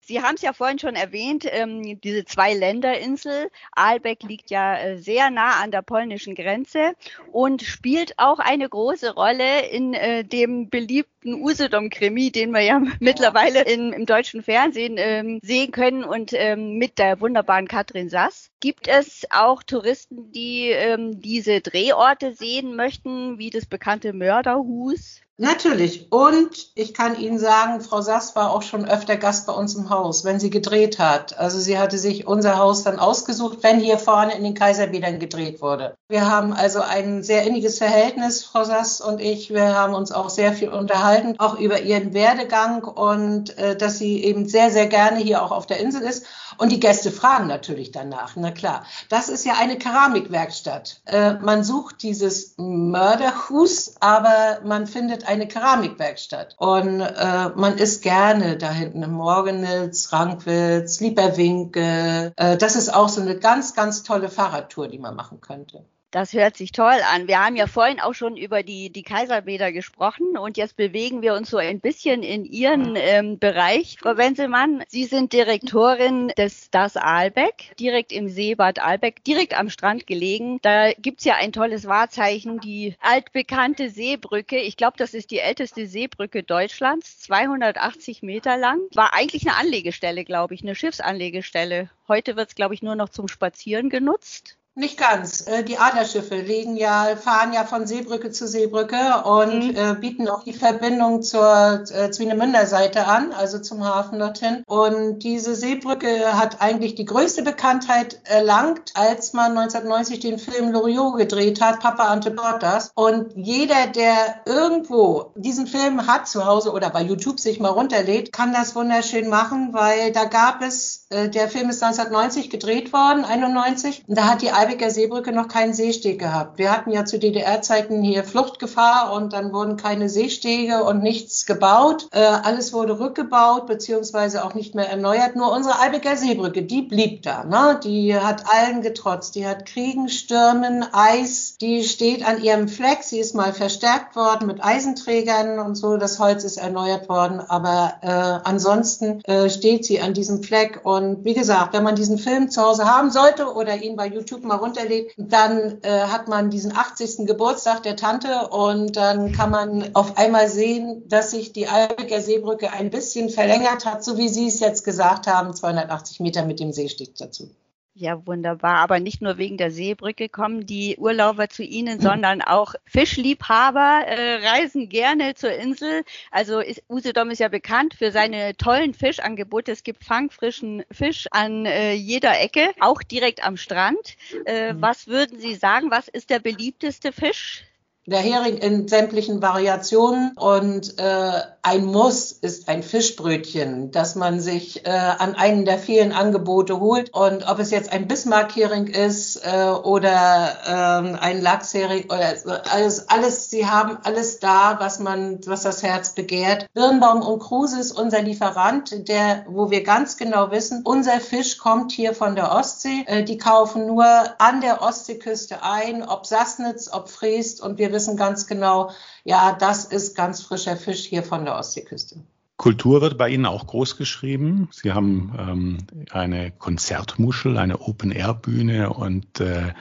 Sie 0.05 0.21
haben 0.21 0.35
es 0.35 0.41
ja 0.41 0.51
vorhin 0.51 0.79
schon 0.79 0.95
erwähnt, 0.95 1.45
ähm, 1.49 1.99
diese 2.01 2.25
Zwei-Länder-Insel. 2.25 3.49
Aalbeck 3.71 4.23
liegt 4.23 4.49
ja 4.49 4.77
äh, 4.77 4.97
sehr 4.97 5.29
nah 5.29 5.61
an 5.61 5.71
der 5.71 5.81
polnischen 5.81 6.35
Grenze 6.35 6.93
und 7.31 7.61
spielt 7.61 8.19
auch 8.19 8.39
eine 8.39 8.67
große 8.67 9.13
Rolle 9.13 9.65
in 9.67 9.93
äh, 9.93 10.25
dem 10.25 10.69
beliebten 10.69 11.35
Usedom-Krimi, 11.35 12.31
den 12.31 12.51
wir 12.51 12.61
ja 12.61 12.81
mittlerweile 12.99 13.61
in, 13.61 13.93
im 13.93 14.05
deutschen 14.05 14.43
Fernsehen 14.43 14.95
ähm, 14.97 15.39
sehen 15.41 15.71
können 15.71 16.03
und 16.03 16.33
ähm, 16.33 16.77
mit 16.77 16.99
der 16.99 17.21
wunderbaren 17.21 17.69
Katrin 17.69 18.09
Sass. 18.09 18.51
Gibt 18.59 18.89
es 18.89 19.25
auch 19.29 19.63
Touristen, 19.63 20.33
die 20.33 20.67
ähm, 20.67 21.21
diese 21.21 21.61
Drehorte 21.61 22.33
sehen 22.33 22.75
möchten, 22.75 23.37
wie 23.37 23.51
das 23.51 23.65
bekannte 23.65 24.11
Mörderhus? 24.11 25.21
Natürlich. 25.43 26.09
Und 26.09 26.69
ich 26.73 26.93
kann 26.93 27.19
Ihnen 27.19 27.37
sagen, 27.37 27.81
Frau 27.81 27.99
Sass 27.99 28.33
war 28.33 28.51
auch 28.51 28.61
schon 28.61 28.85
öfter 28.85 29.17
Gast 29.17 29.45
bei 29.45 29.51
uns 29.51 29.75
im 29.75 29.89
Haus, 29.89 30.23
wenn 30.23 30.39
sie 30.39 30.49
gedreht 30.49 30.99
hat. 30.99 31.37
Also 31.37 31.59
sie 31.59 31.77
hatte 31.77 31.97
sich 31.97 32.25
unser 32.25 32.57
Haus 32.57 32.83
dann 32.83 32.97
ausgesucht, 32.97 33.57
wenn 33.61 33.81
hier 33.81 33.97
vorne 33.97 34.37
in 34.37 34.45
den 34.45 34.53
Kaiserbädern 34.53 35.19
gedreht 35.19 35.61
wurde. 35.61 35.97
Wir 36.07 36.31
haben 36.31 36.53
also 36.53 36.79
ein 36.79 37.23
sehr 37.23 37.43
inniges 37.43 37.77
Verhältnis, 37.77 38.45
Frau 38.45 38.63
Sass 38.63 39.01
und 39.01 39.19
ich. 39.19 39.49
Wir 39.49 39.75
haben 39.75 39.93
uns 39.93 40.13
auch 40.13 40.29
sehr 40.29 40.53
viel 40.53 40.69
unterhalten, 40.69 41.35
auch 41.39 41.59
über 41.59 41.81
ihren 41.81 42.13
Werdegang 42.13 42.85
und 42.85 43.57
äh, 43.57 43.75
dass 43.75 43.97
sie 43.97 44.23
eben 44.23 44.47
sehr, 44.47 44.71
sehr 44.71 44.87
gerne 44.87 45.17
hier 45.17 45.43
auch 45.43 45.51
auf 45.51 45.67
der 45.67 45.81
Insel 45.81 46.03
ist. 46.03 46.25
Und 46.57 46.71
die 46.71 46.79
Gäste 46.79 47.11
fragen 47.11 47.47
natürlich 47.47 47.91
danach. 47.91 48.35
Na 48.35 48.51
klar, 48.51 48.85
das 49.09 49.27
ist 49.27 49.45
ja 49.45 49.55
eine 49.59 49.77
Keramikwerkstatt. 49.77 51.01
Äh, 51.05 51.33
man 51.33 51.65
sucht 51.65 52.01
dieses 52.03 52.53
Mörderhus, 52.57 53.95
aber 53.99 54.59
man 54.63 54.87
findet 54.87 55.27
eine 55.33 55.47
Keramikwerkstatt. 55.47 56.55
Und 56.57 57.01
äh, 57.01 57.49
man 57.55 57.77
ist 57.77 58.01
gerne 58.03 58.57
da 58.57 58.71
hinten 58.71 59.03
im 59.03 59.11
Morgenitz, 59.11 60.13
Rankwitz, 60.13 60.99
Lieberwinkel. 60.99 62.33
Äh, 62.35 62.57
das 62.57 62.75
ist 62.75 62.93
auch 62.93 63.09
so 63.09 63.21
eine 63.21 63.37
ganz, 63.37 63.73
ganz 63.73 64.03
tolle 64.03 64.29
Fahrradtour, 64.29 64.87
die 64.87 64.99
man 64.99 65.15
machen 65.15 65.41
könnte. 65.41 65.85
Das 66.13 66.33
hört 66.33 66.55
sich 66.55 66.71
toll 66.71 66.99
an. 67.11 67.27
Wir 67.27 67.43
haben 67.43 67.55
ja 67.55 67.65
vorhin 67.65 67.99
auch 67.99 68.13
schon 68.13 68.37
über 68.37 68.61
die, 68.61 68.91
die 68.91 69.01
Kaiserbäder 69.01 69.71
gesprochen 69.71 70.37
und 70.37 70.57
jetzt 70.57 70.77
bewegen 70.77 71.23
wir 71.23 71.33
uns 71.33 71.49
so 71.49 71.57
ein 71.57 71.79
bisschen 71.79 72.21
in 72.21 72.45
Ihren 72.45 72.95
ähm, 72.95 73.39
Bereich. 73.39 73.97
Frau 73.99 74.15
Wenzelmann, 74.15 74.83
Sie 74.87 75.05
sind 75.05 75.33
Direktorin 75.33 76.27
des 76.37 76.69
Das 76.69 76.97
Aalbeck, 76.97 77.75
direkt 77.79 78.11
im 78.11 78.29
Seebad 78.29 78.77
Aalbeck, 78.77 79.23
direkt 79.23 79.57
am 79.57 79.71
Strand 79.71 80.05
gelegen. 80.05 80.59
Da 80.61 80.93
gibt's 80.93 81.25
ja 81.25 81.33
ein 81.33 81.51
tolles 81.51 81.87
Wahrzeichen, 81.87 82.59
die 82.59 82.95
altbekannte 82.99 83.89
Seebrücke. 83.89 84.59
Ich 84.59 84.77
glaube, 84.77 84.97
das 84.97 85.15
ist 85.15 85.31
die 85.31 85.39
älteste 85.39 85.87
Seebrücke 85.87 86.43
Deutschlands, 86.43 87.21
280 87.21 88.21
Meter 88.21 88.55
lang. 88.57 88.81
War 88.93 89.15
eigentlich 89.15 89.47
eine 89.47 89.57
Anlegestelle, 89.57 90.25
glaube 90.25 90.53
ich, 90.53 90.61
eine 90.61 90.75
Schiffsanlegestelle. 90.75 91.89
Heute 92.07 92.35
wird's, 92.35 92.53
glaube 92.53 92.75
ich, 92.75 92.83
nur 92.83 92.93
noch 92.93 93.09
zum 93.09 93.27
Spazieren 93.27 93.89
genutzt. 93.89 94.59
Nicht 94.75 94.97
ganz. 94.97 95.45
Äh, 95.45 95.63
die 95.63 95.77
Adlerschiffe 95.77 96.35
legen 96.35 96.75
ja, 96.75 97.15
fahren 97.15 97.53
ja 97.53 97.63
von 97.63 97.85
Seebrücke 97.85 98.31
zu 98.31 98.47
Seebrücke 98.47 99.23
und 99.23 99.67
mhm. 99.67 99.75
äh, 99.75 99.93
bieten 99.93 100.27
auch 100.27 100.43
die 100.43 100.53
Verbindung 100.53 101.21
zur 101.21 101.83
äh, 101.91 102.09
Zwinemünder 102.09 102.65
Seite 102.65 103.05
an, 103.05 103.33
also 103.33 103.59
zum 103.59 103.85
Hafen 103.85 104.17
dorthin. 104.17 104.63
Und 104.65 105.19
diese 105.19 105.53
Seebrücke 105.53 106.39
hat 106.39 106.59
eigentlich 106.59 106.95
die 106.95 107.05
größte 107.05 107.43
Bekanntheit 107.43 108.19
erlangt, 108.23 108.93
als 108.95 109.33
man 109.33 109.55
1990 109.55 110.21
den 110.21 110.39
Film 110.39 110.71
Loriot 110.71 111.17
gedreht 111.17 111.61
hat, 111.61 111.79
Papa 111.79 112.05
Ante 112.05 112.31
Portas. 112.31 112.91
Und 112.95 113.33
jeder, 113.35 113.85
der 113.85 114.41
irgendwo 114.47 115.33
diesen 115.35 115.67
Film 115.67 116.07
hat 116.07 116.27
zu 116.27 116.47
Hause 116.47 116.71
oder 116.71 116.89
bei 116.89 117.03
YouTube 117.03 117.39
sich 117.39 117.59
mal 117.59 117.69
runterlädt, 117.69 118.33
kann 118.33 118.53
das 118.53 118.75
wunderschön 118.75 119.29
machen, 119.29 119.69
weil 119.73 120.11
da 120.13 120.25
gab 120.25 120.63
es, 120.63 121.05
äh, 121.11 121.29
der 121.29 121.47
Film 121.47 121.69
ist 121.69 121.83
1990 121.83 122.49
gedreht 122.49 122.91
worden, 122.91 123.23
91, 123.23 124.05
und 124.07 124.17
da 124.17 124.31
hat 124.31 124.41
die 124.41 124.51
Eibiger 124.63 124.89
Seebrücke 124.89 125.33
noch 125.33 125.49
keinen 125.49 125.73
Seesteg 125.73 126.19
gehabt. 126.19 126.57
Wir 126.57 126.71
hatten 126.71 126.89
ja 126.89 127.03
zu 127.03 127.19
DDR-Zeiten 127.19 128.01
hier 128.01 128.23
Fluchtgefahr 128.23 129.11
und 129.11 129.33
dann 129.33 129.51
wurden 129.51 129.75
keine 129.75 130.07
Seestege 130.07 130.85
und 130.85 131.03
nichts 131.03 131.45
gebaut. 131.45 132.07
Äh, 132.11 132.19
alles 132.19 132.71
wurde 132.71 132.97
rückgebaut 132.97 133.67
beziehungsweise 133.67 134.45
auch 134.45 134.53
nicht 134.53 134.73
mehr 134.73 134.89
erneuert. 134.89 135.35
Nur 135.35 135.51
unsere 135.51 135.81
Eibiger 135.81 136.15
Seebrücke, 136.15 136.63
die 136.63 136.81
blieb 136.81 137.23
da. 137.23 137.43
Ne? 137.43 137.77
Die 137.83 138.15
hat 138.15 138.45
allen 138.53 138.81
getrotzt. 138.81 139.35
Die 139.35 139.45
hat 139.45 139.65
Kriegen, 139.65 140.07
Stürmen, 140.07 140.85
Eis. 140.93 141.57
Die 141.57 141.83
steht 141.83 142.25
an 142.25 142.41
ihrem 142.41 142.69
Fleck. 142.69 143.03
Sie 143.03 143.19
ist 143.19 143.35
mal 143.35 143.51
verstärkt 143.51 144.15
worden 144.15 144.47
mit 144.47 144.63
Eisenträgern 144.63 145.59
und 145.59 145.75
so. 145.75 145.97
Das 145.97 146.19
Holz 146.19 146.45
ist 146.45 146.55
erneuert 146.55 147.09
worden. 147.09 147.41
Aber 147.41 147.95
äh, 148.01 148.47
ansonsten 148.47 149.19
äh, 149.25 149.49
steht 149.49 149.83
sie 149.83 149.99
an 149.99 150.13
diesem 150.13 150.41
Fleck. 150.41 150.79
Und 150.83 151.25
wie 151.25 151.33
gesagt, 151.33 151.73
wenn 151.73 151.83
man 151.83 151.97
diesen 151.97 152.17
Film 152.17 152.49
zu 152.49 152.61
Hause 152.61 152.85
haben 152.85 153.11
sollte 153.11 153.53
oder 153.53 153.75
ihn 153.75 153.97
bei 153.97 154.07
YouTube 154.07 154.45
mal 154.45 154.52
mal 154.53 154.63
runterlädt, 154.63 155.13
dann 155.17 155.79
äh, 155.81 155.89
hat 156.07 156.27
man 156.27 156.49
diesen 156.49 156.75
80. 156.75 157.25
Geburtstag 157.25 157.83
der 157.83 157.95
Tante 157.95 158.47
und 158.49 158.95
dann 158.95 159.31
kann 159.31 159.51
man 159.51 159.95
auf 159.95 160.17
einmal 160.17 160.49
sehen, 160.49 161.07
dass 161.07 161.31
sich 161.31 161.53
die 161.53 161.67
Albecker 161.67 162.21
Seebrücke 162.21 162.71
ein 162.71 162.89
bisschen 162.89 163.29
verlängert 163.29 163.85
hat, 163.85 164.03
so 164.03 164.17
wie 164.17 164.29
Sie 164.29 164.47
es 164.47 164.59
jetzt 164.59 164.83
gesagt 164.83 165.27
haben, 165.27 165.53
280 165.53 166.19
Meter 166.19 166.45
mit 166.45 166.59
dem 166.59 166.71
Seesteg 166.71 167.15
dazu. 167.15 167.49
Ja, 167.95 168.25
wunderbar. 168.25 168.77
Aber 168.77 168.99
nicht 168.99 169.21
nur 169.21 169.37
wegen 169.37 169.57
der 169.57 169.69
Seebrücke 169.69 170.27
kommen 170.27 170.65
die 170.65 170.97
Urlauber 170.97 171.49
zu 171.49 171.61
Ihnen, 171.61 171.99
sondern 171.99 172.41
auch 172.41 172.73
Fischliebhaber 172.85 174.01
äh, 174.07 174.47
reisen 174.47 174.89
gerne 174.89 175.35
zur 175.35 175.51
Insel. 175.51 176.03
Also 176.31 176.59
ist, 176.59 176.81
Usedom 176.89 177.29
ist 177.29 177.37
ja 177.37 177.49
bekannt 177.49 177.93
für 177.93 178.11
seine 178.11 178.57
tollen 178.57 178.95
Fischangebote. 178.95 179.71
Es 179.71 179.83
gibt 179.83 180.03
fangfrischen 180.03 180.83
Fisch 180.89 181.27
an 181.29 181.67
äh, 181.67 181.93
jeder 181.93 182.41
Ecke, 182.41 182.71
auch 182.79 183.03
direkt 183.03 183.43
am 183.45 183.57
Strand. 183.57 184.15
Äh, 184.45 184.73
mhm. 184.73 184.81
was 184.81 185.05
würden 185.05 185.39
Sie 185.39 185.53
sagen? 185.53 185.91
Was 185.91 186.07
ist 186.07 186.31
der 186.31 186.39
beliebteste 186.39 187.11
Fisch? 187.11 187.63
Der 188.05 188.19
Hering 188.19 188.57
in 188.57 188.87
sämtlichen 188.89 189.41
Variationen 189.41 190.33
und 190.35 190.99
äh, 190.99 191.41
ein 191.65 191.85
Muss 191.85 192.33
ist 192.33 192.67
ein 192.67 192.83
Fischbrötchen, 192.83 193.91
das 193.91 194.15
man 194.15 194.41
sich 194.41 194.85
äh, 194.85 194.89
an 194.89 195.35
einen 195.35 195.63
der 195.63 195.79
vielen 195.79 196.11
Angebote 196.11 196.81
holt. 196.81 197.13
Und 197.13 197.49
ob 197.49 197.59
es 197.59 197.71
jetzt 197.71 197.93
ein 197.93 198.09
Bismarck-Hering 198.09 198.87
ist 198.87 199.37
äh, 199.37 199.69
oder 199.69 200.57
äh, 200.65 201.17
ein 201.19 201.41
Lachshering 201.41 202.07
oder 202.07 202.35
alles, 202.69 203.07
alles, 203.07 203.49
sie 203.49 203.65
haben 203.65 203.97
alles 204.03 204.39
da, 204.39 204.75
was 204.79 204.99
man, 204.99 205.39
was 205.45 205.63
das 205.63 205.81
Herz 205.81 206.13
begehrt. 206.13 206.67
Birnbaum 206.73 207.21
und 207.21 207.39
Kruse 207.39 207.79
ist 207.79 207.93
unser 207.93 208.21
Lieferant, 208.21 209.07
der, 209.07 209.45
wo 209.47 209.71
wir 209.71 209.83
ganz 209.83 210.17
genau 210.17 210.51
wissen, 210.51 210.81
unser 210.83 211.21
Fisch 211.21 211.57
kommt 211.57 211.93
hier 211.93 212.13
von 212.13 212.35
der 212.35 212.51
Ostsee. 212.51 213.05
Äh, 213.05 213.23
die 213.23 213.37
kaufen 213.37 213.87
nur 213.87 214.03
an 214.39 214.59
der 214.59 214.81
Ostseeküste 214.81 215.63
ein, 215.63 216.03
ob 216.03 216.25
Sassnitz, 216.25 216.89
ob 216.91 217.07
Freest 217.07 217.61
und 217.61 217.77
wir 217.77 217.92
wissen 217.93 218.17
ganz 218.17 218.47
genau, 218.47 218.91
ja, 219.23 219.55
das 219.57 219.85
ist 219.85 220.15
ganz 220.15 220.41
frischer 220.41 220.75
Fisch 220.75 221.05
hier 221.05 221.23
von 221.23 221.45
der 221.45 221.55
Ostseeküste. 221.55 222.17
Kultur 222.57 223.01
wird 223.01 223.17
bei 223.17 223.29
Ihnen 223.29 223.45
auch 223.45 223.67
groß 223.67 223.97
geschrieben. 223.97 224.69
Sie 224.71 224.91
haben 224.91 225.33
ähm, 225.37 225.77
eine 226.11 226.51
Konzertmuschel, 226.51 227.57
eine 227.57 227.79
Open-Air-Bühne 227.81 228.91
und 228.91 229.39
äh, 229.39 229.73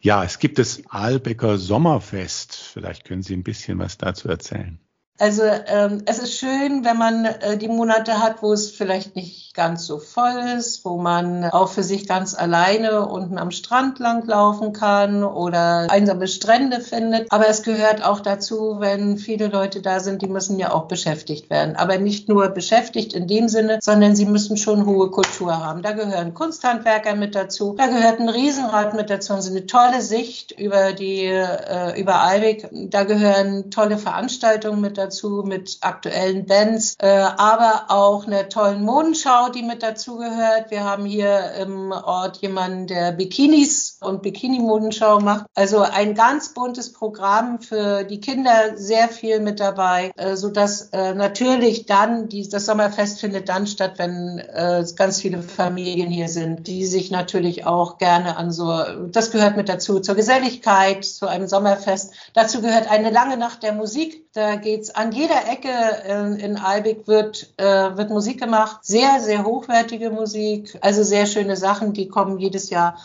ja, 0.00 0.24
es 0.24 0.38
gibt 0.38 0.58
das 0.58 0.82
Aalbecker 0.88 1.58
Sommerfest. 1.58 2.54
Vielleicht 2.54 3.04
können 3.04 3.22
Sie 3.22 3.34
ein 3.34 3.42
bisschen 3.42 3.78
was 3.78 3.98
dazu 3.98 4.28
erzählen. 4.28 4.78
Also 5.20 5.42
ähm, 5.44 6.02
es 6.06 6.18
ist 6.18 6.38
schön, 6.38 6.82
wenn 6.82 6.96
man 6.96 7.26
äh, 7.26 7.58
die 7.58 7.68
Monate 7.68 8.20
hat, 8.20 8.42
wo 8.42 8.54
es 8.54 8.70
vielleicht 8.70 9.16
nicht 9.16 9.54
ganz 9.54 9.84
so 9.84 9.98
voll 9.98 10.38
ist, 10.56 10.82
wo 10.86 10.96
man 10.96 11.44
auch 11.44 11.68
für 11.68 11.82
sich 11.82 12.08
ganz 12.08 12.34
alleine 12.34 13.06
unten 13.06 13.36
am 13.36 13.50
Strand 13.50 13.98
langlaufen 13.98 14.72
kann 14.72 15.22
oder 15.22 15.88
einsame 15.90 16.26
Strände 16.26 16.80
findet. 16.80 17.30
Aber 17.30 17.48
es 17.48 17.62
gehört 17.62 18.02
auch 18.02 18.20
dazu, 18.20 18.76
wenn 18.78 19.18
viele 19.18 19.48
Leute 19.48 19.82
da 19.82 20.00
sind, 20.00 20.22
die 20.22 20.28
müssen 20.28 20.58
ja 20.58 20.72
auch 20.72 20.88
beschäftigt 20.88 21.50
werden. 21.50 21.76
Aber 21.76 21.98
nicht 21.98 22.30
nur 22.30 22.48
beschäftigt 22.48 23.12
in 23.12 23.26
dem 23.26 23.48
Sinne, 23.48 23.78
sondern 23.82 24.16
sie 24.16 24.24
müssen 24.24 24.56
schon 24.56 24.86
hohe 24.86 25.10
Kultur 25.10 25.62
haben. 25.62 25.82
Da 25.82 25.92
gehören 25.92 26.32
Kunsthandwerker 26.32 27.14
mit 27.14 27.34
dazu, 27.34 27.74
da 27.76 27.88
gehört 27.88 28.20
ein 28.20 28.30
Riesenrad 28.30 28.94
mit 28.94 29.10
dazu 29.10 29.34
und 29.34 29.42
so 29.42 29.50
eine 29.50 29.66
tolle 29.66 30.00
Sicht 30.00 30.52
über 30.52 30.94
die 30.94 31.24
äh, 31.24 32.00
über 32.00 32.22
Albeck. 32.22 32.70
Da 32.72 33.04
gehören 33.04 33.70
tolle 33.70 33.98
Veranstaltungen 33.98 34.80
mit 34.80 34.96
dazu 34.96 35.09
dazu 35.10 35.42
mit 35.44 35.78
aktuellen 35.80 36.46
Bands, 36.46 36.94
äh, 37.00 37.08
aber 37.08 37.86
auch 37.88 38.28
einer 38.28 38.48
tollen 38.48 38.84
Modenschau, 38.84 39.48
die 39.48 39.64
mit 39.64 39.82
dazu 39.82 40.18
gehört. 40.18 40.70
Wir 40.70 40.84
haben 40.84 41.04
hier 41.04 41.52
im 41.60 41.90
Ort 41.90 42.36
jemanden, 42.36 42.86
der 42.86 43.10
Bikinis 43.10 43.98
und 44.00 44.22
Bikini-Modenschau 44.22 45.18
macht. 45.18 45.46
Also 45.54 45.80
ein 45.80 46.14
ganz 46.14 46.54
buntes 46.54 46.92
Programm 46.92 47.60
für 47.60 48.04
die 48.04 48.20
Kinder, 48.20 48.76
sehr 48.76 49.08
viel 49.08 49.40
mit 49.40 49.58
dabei, 49.58 50.12
äh, 50.16 50.36
so 50.36 50.48
dass 50.48 50.90
äh, 50.92 51.12
natürlich 51.14 51.86
dann 51.86 52.28
die, 52.28 52.48
das 52.48 52.66
Sommerfest 52.66 53.20
findet 53.20 53.48
dann 53.48 53.66
statt, 53.66 53.94
wenn 53.96 54.38
äh, 54.38 54.84
ganz 54.94 55.20
viele 55.20 55.42
Familien 55.42 56.08
hier 56.08 56.28
sind, 56.28 56.68
die 56.68 56.86
sich 56.86 57.10
natürlich 57.10 57.66
auch 57.66 57.98
gerne 57.98 58.36
an 58.36 58.52
so, 58.52 58.80
das 59.10 59.32
gehört 59.32 59.56
mit 59.56 59.68
dazu, 59.68 59.98
zur 59.98 60.14
Geselligkeit, 60.14 61.04
zu 61.04 61.26
einem 61.26 61.48
Sommerfest. 61.48 62.14
Dazu 62.32 62.62
gehört 62.62 62.88
eine 62.88 63.10
lange 63.10 63.36
Nacht 63.36 63.64
der 63.64 63.72
Musik. 63.72 64.20
Da 64.32 64.54
geht's 64.56 64.90
an 64.90 65.10
jeder 65.10 65.48
Ecke 65.48 65.68
in, 66.06 66.36
in 66.36 66.56
Albig 66.56 67.08
wird, 67.08 67.52
äh, 67.56 67.64
wird 67.64 68.10
Musik 68.10 68.40
gemacht. 68.40 68.84
Sehr, 68.84 69.20
sehr 69.20 69.44
hochwertige 69.44 70.10
Musik. 70.10 70.78
Also 70.82 71.02
sehr 71.02 71.26
schöne 71.26 71.56
Sachen, 71.56 71.92
die 71.92 72.06
kommen 72.06 72.38
jedes 72.38 72.70
Jahr. 72.70 72.96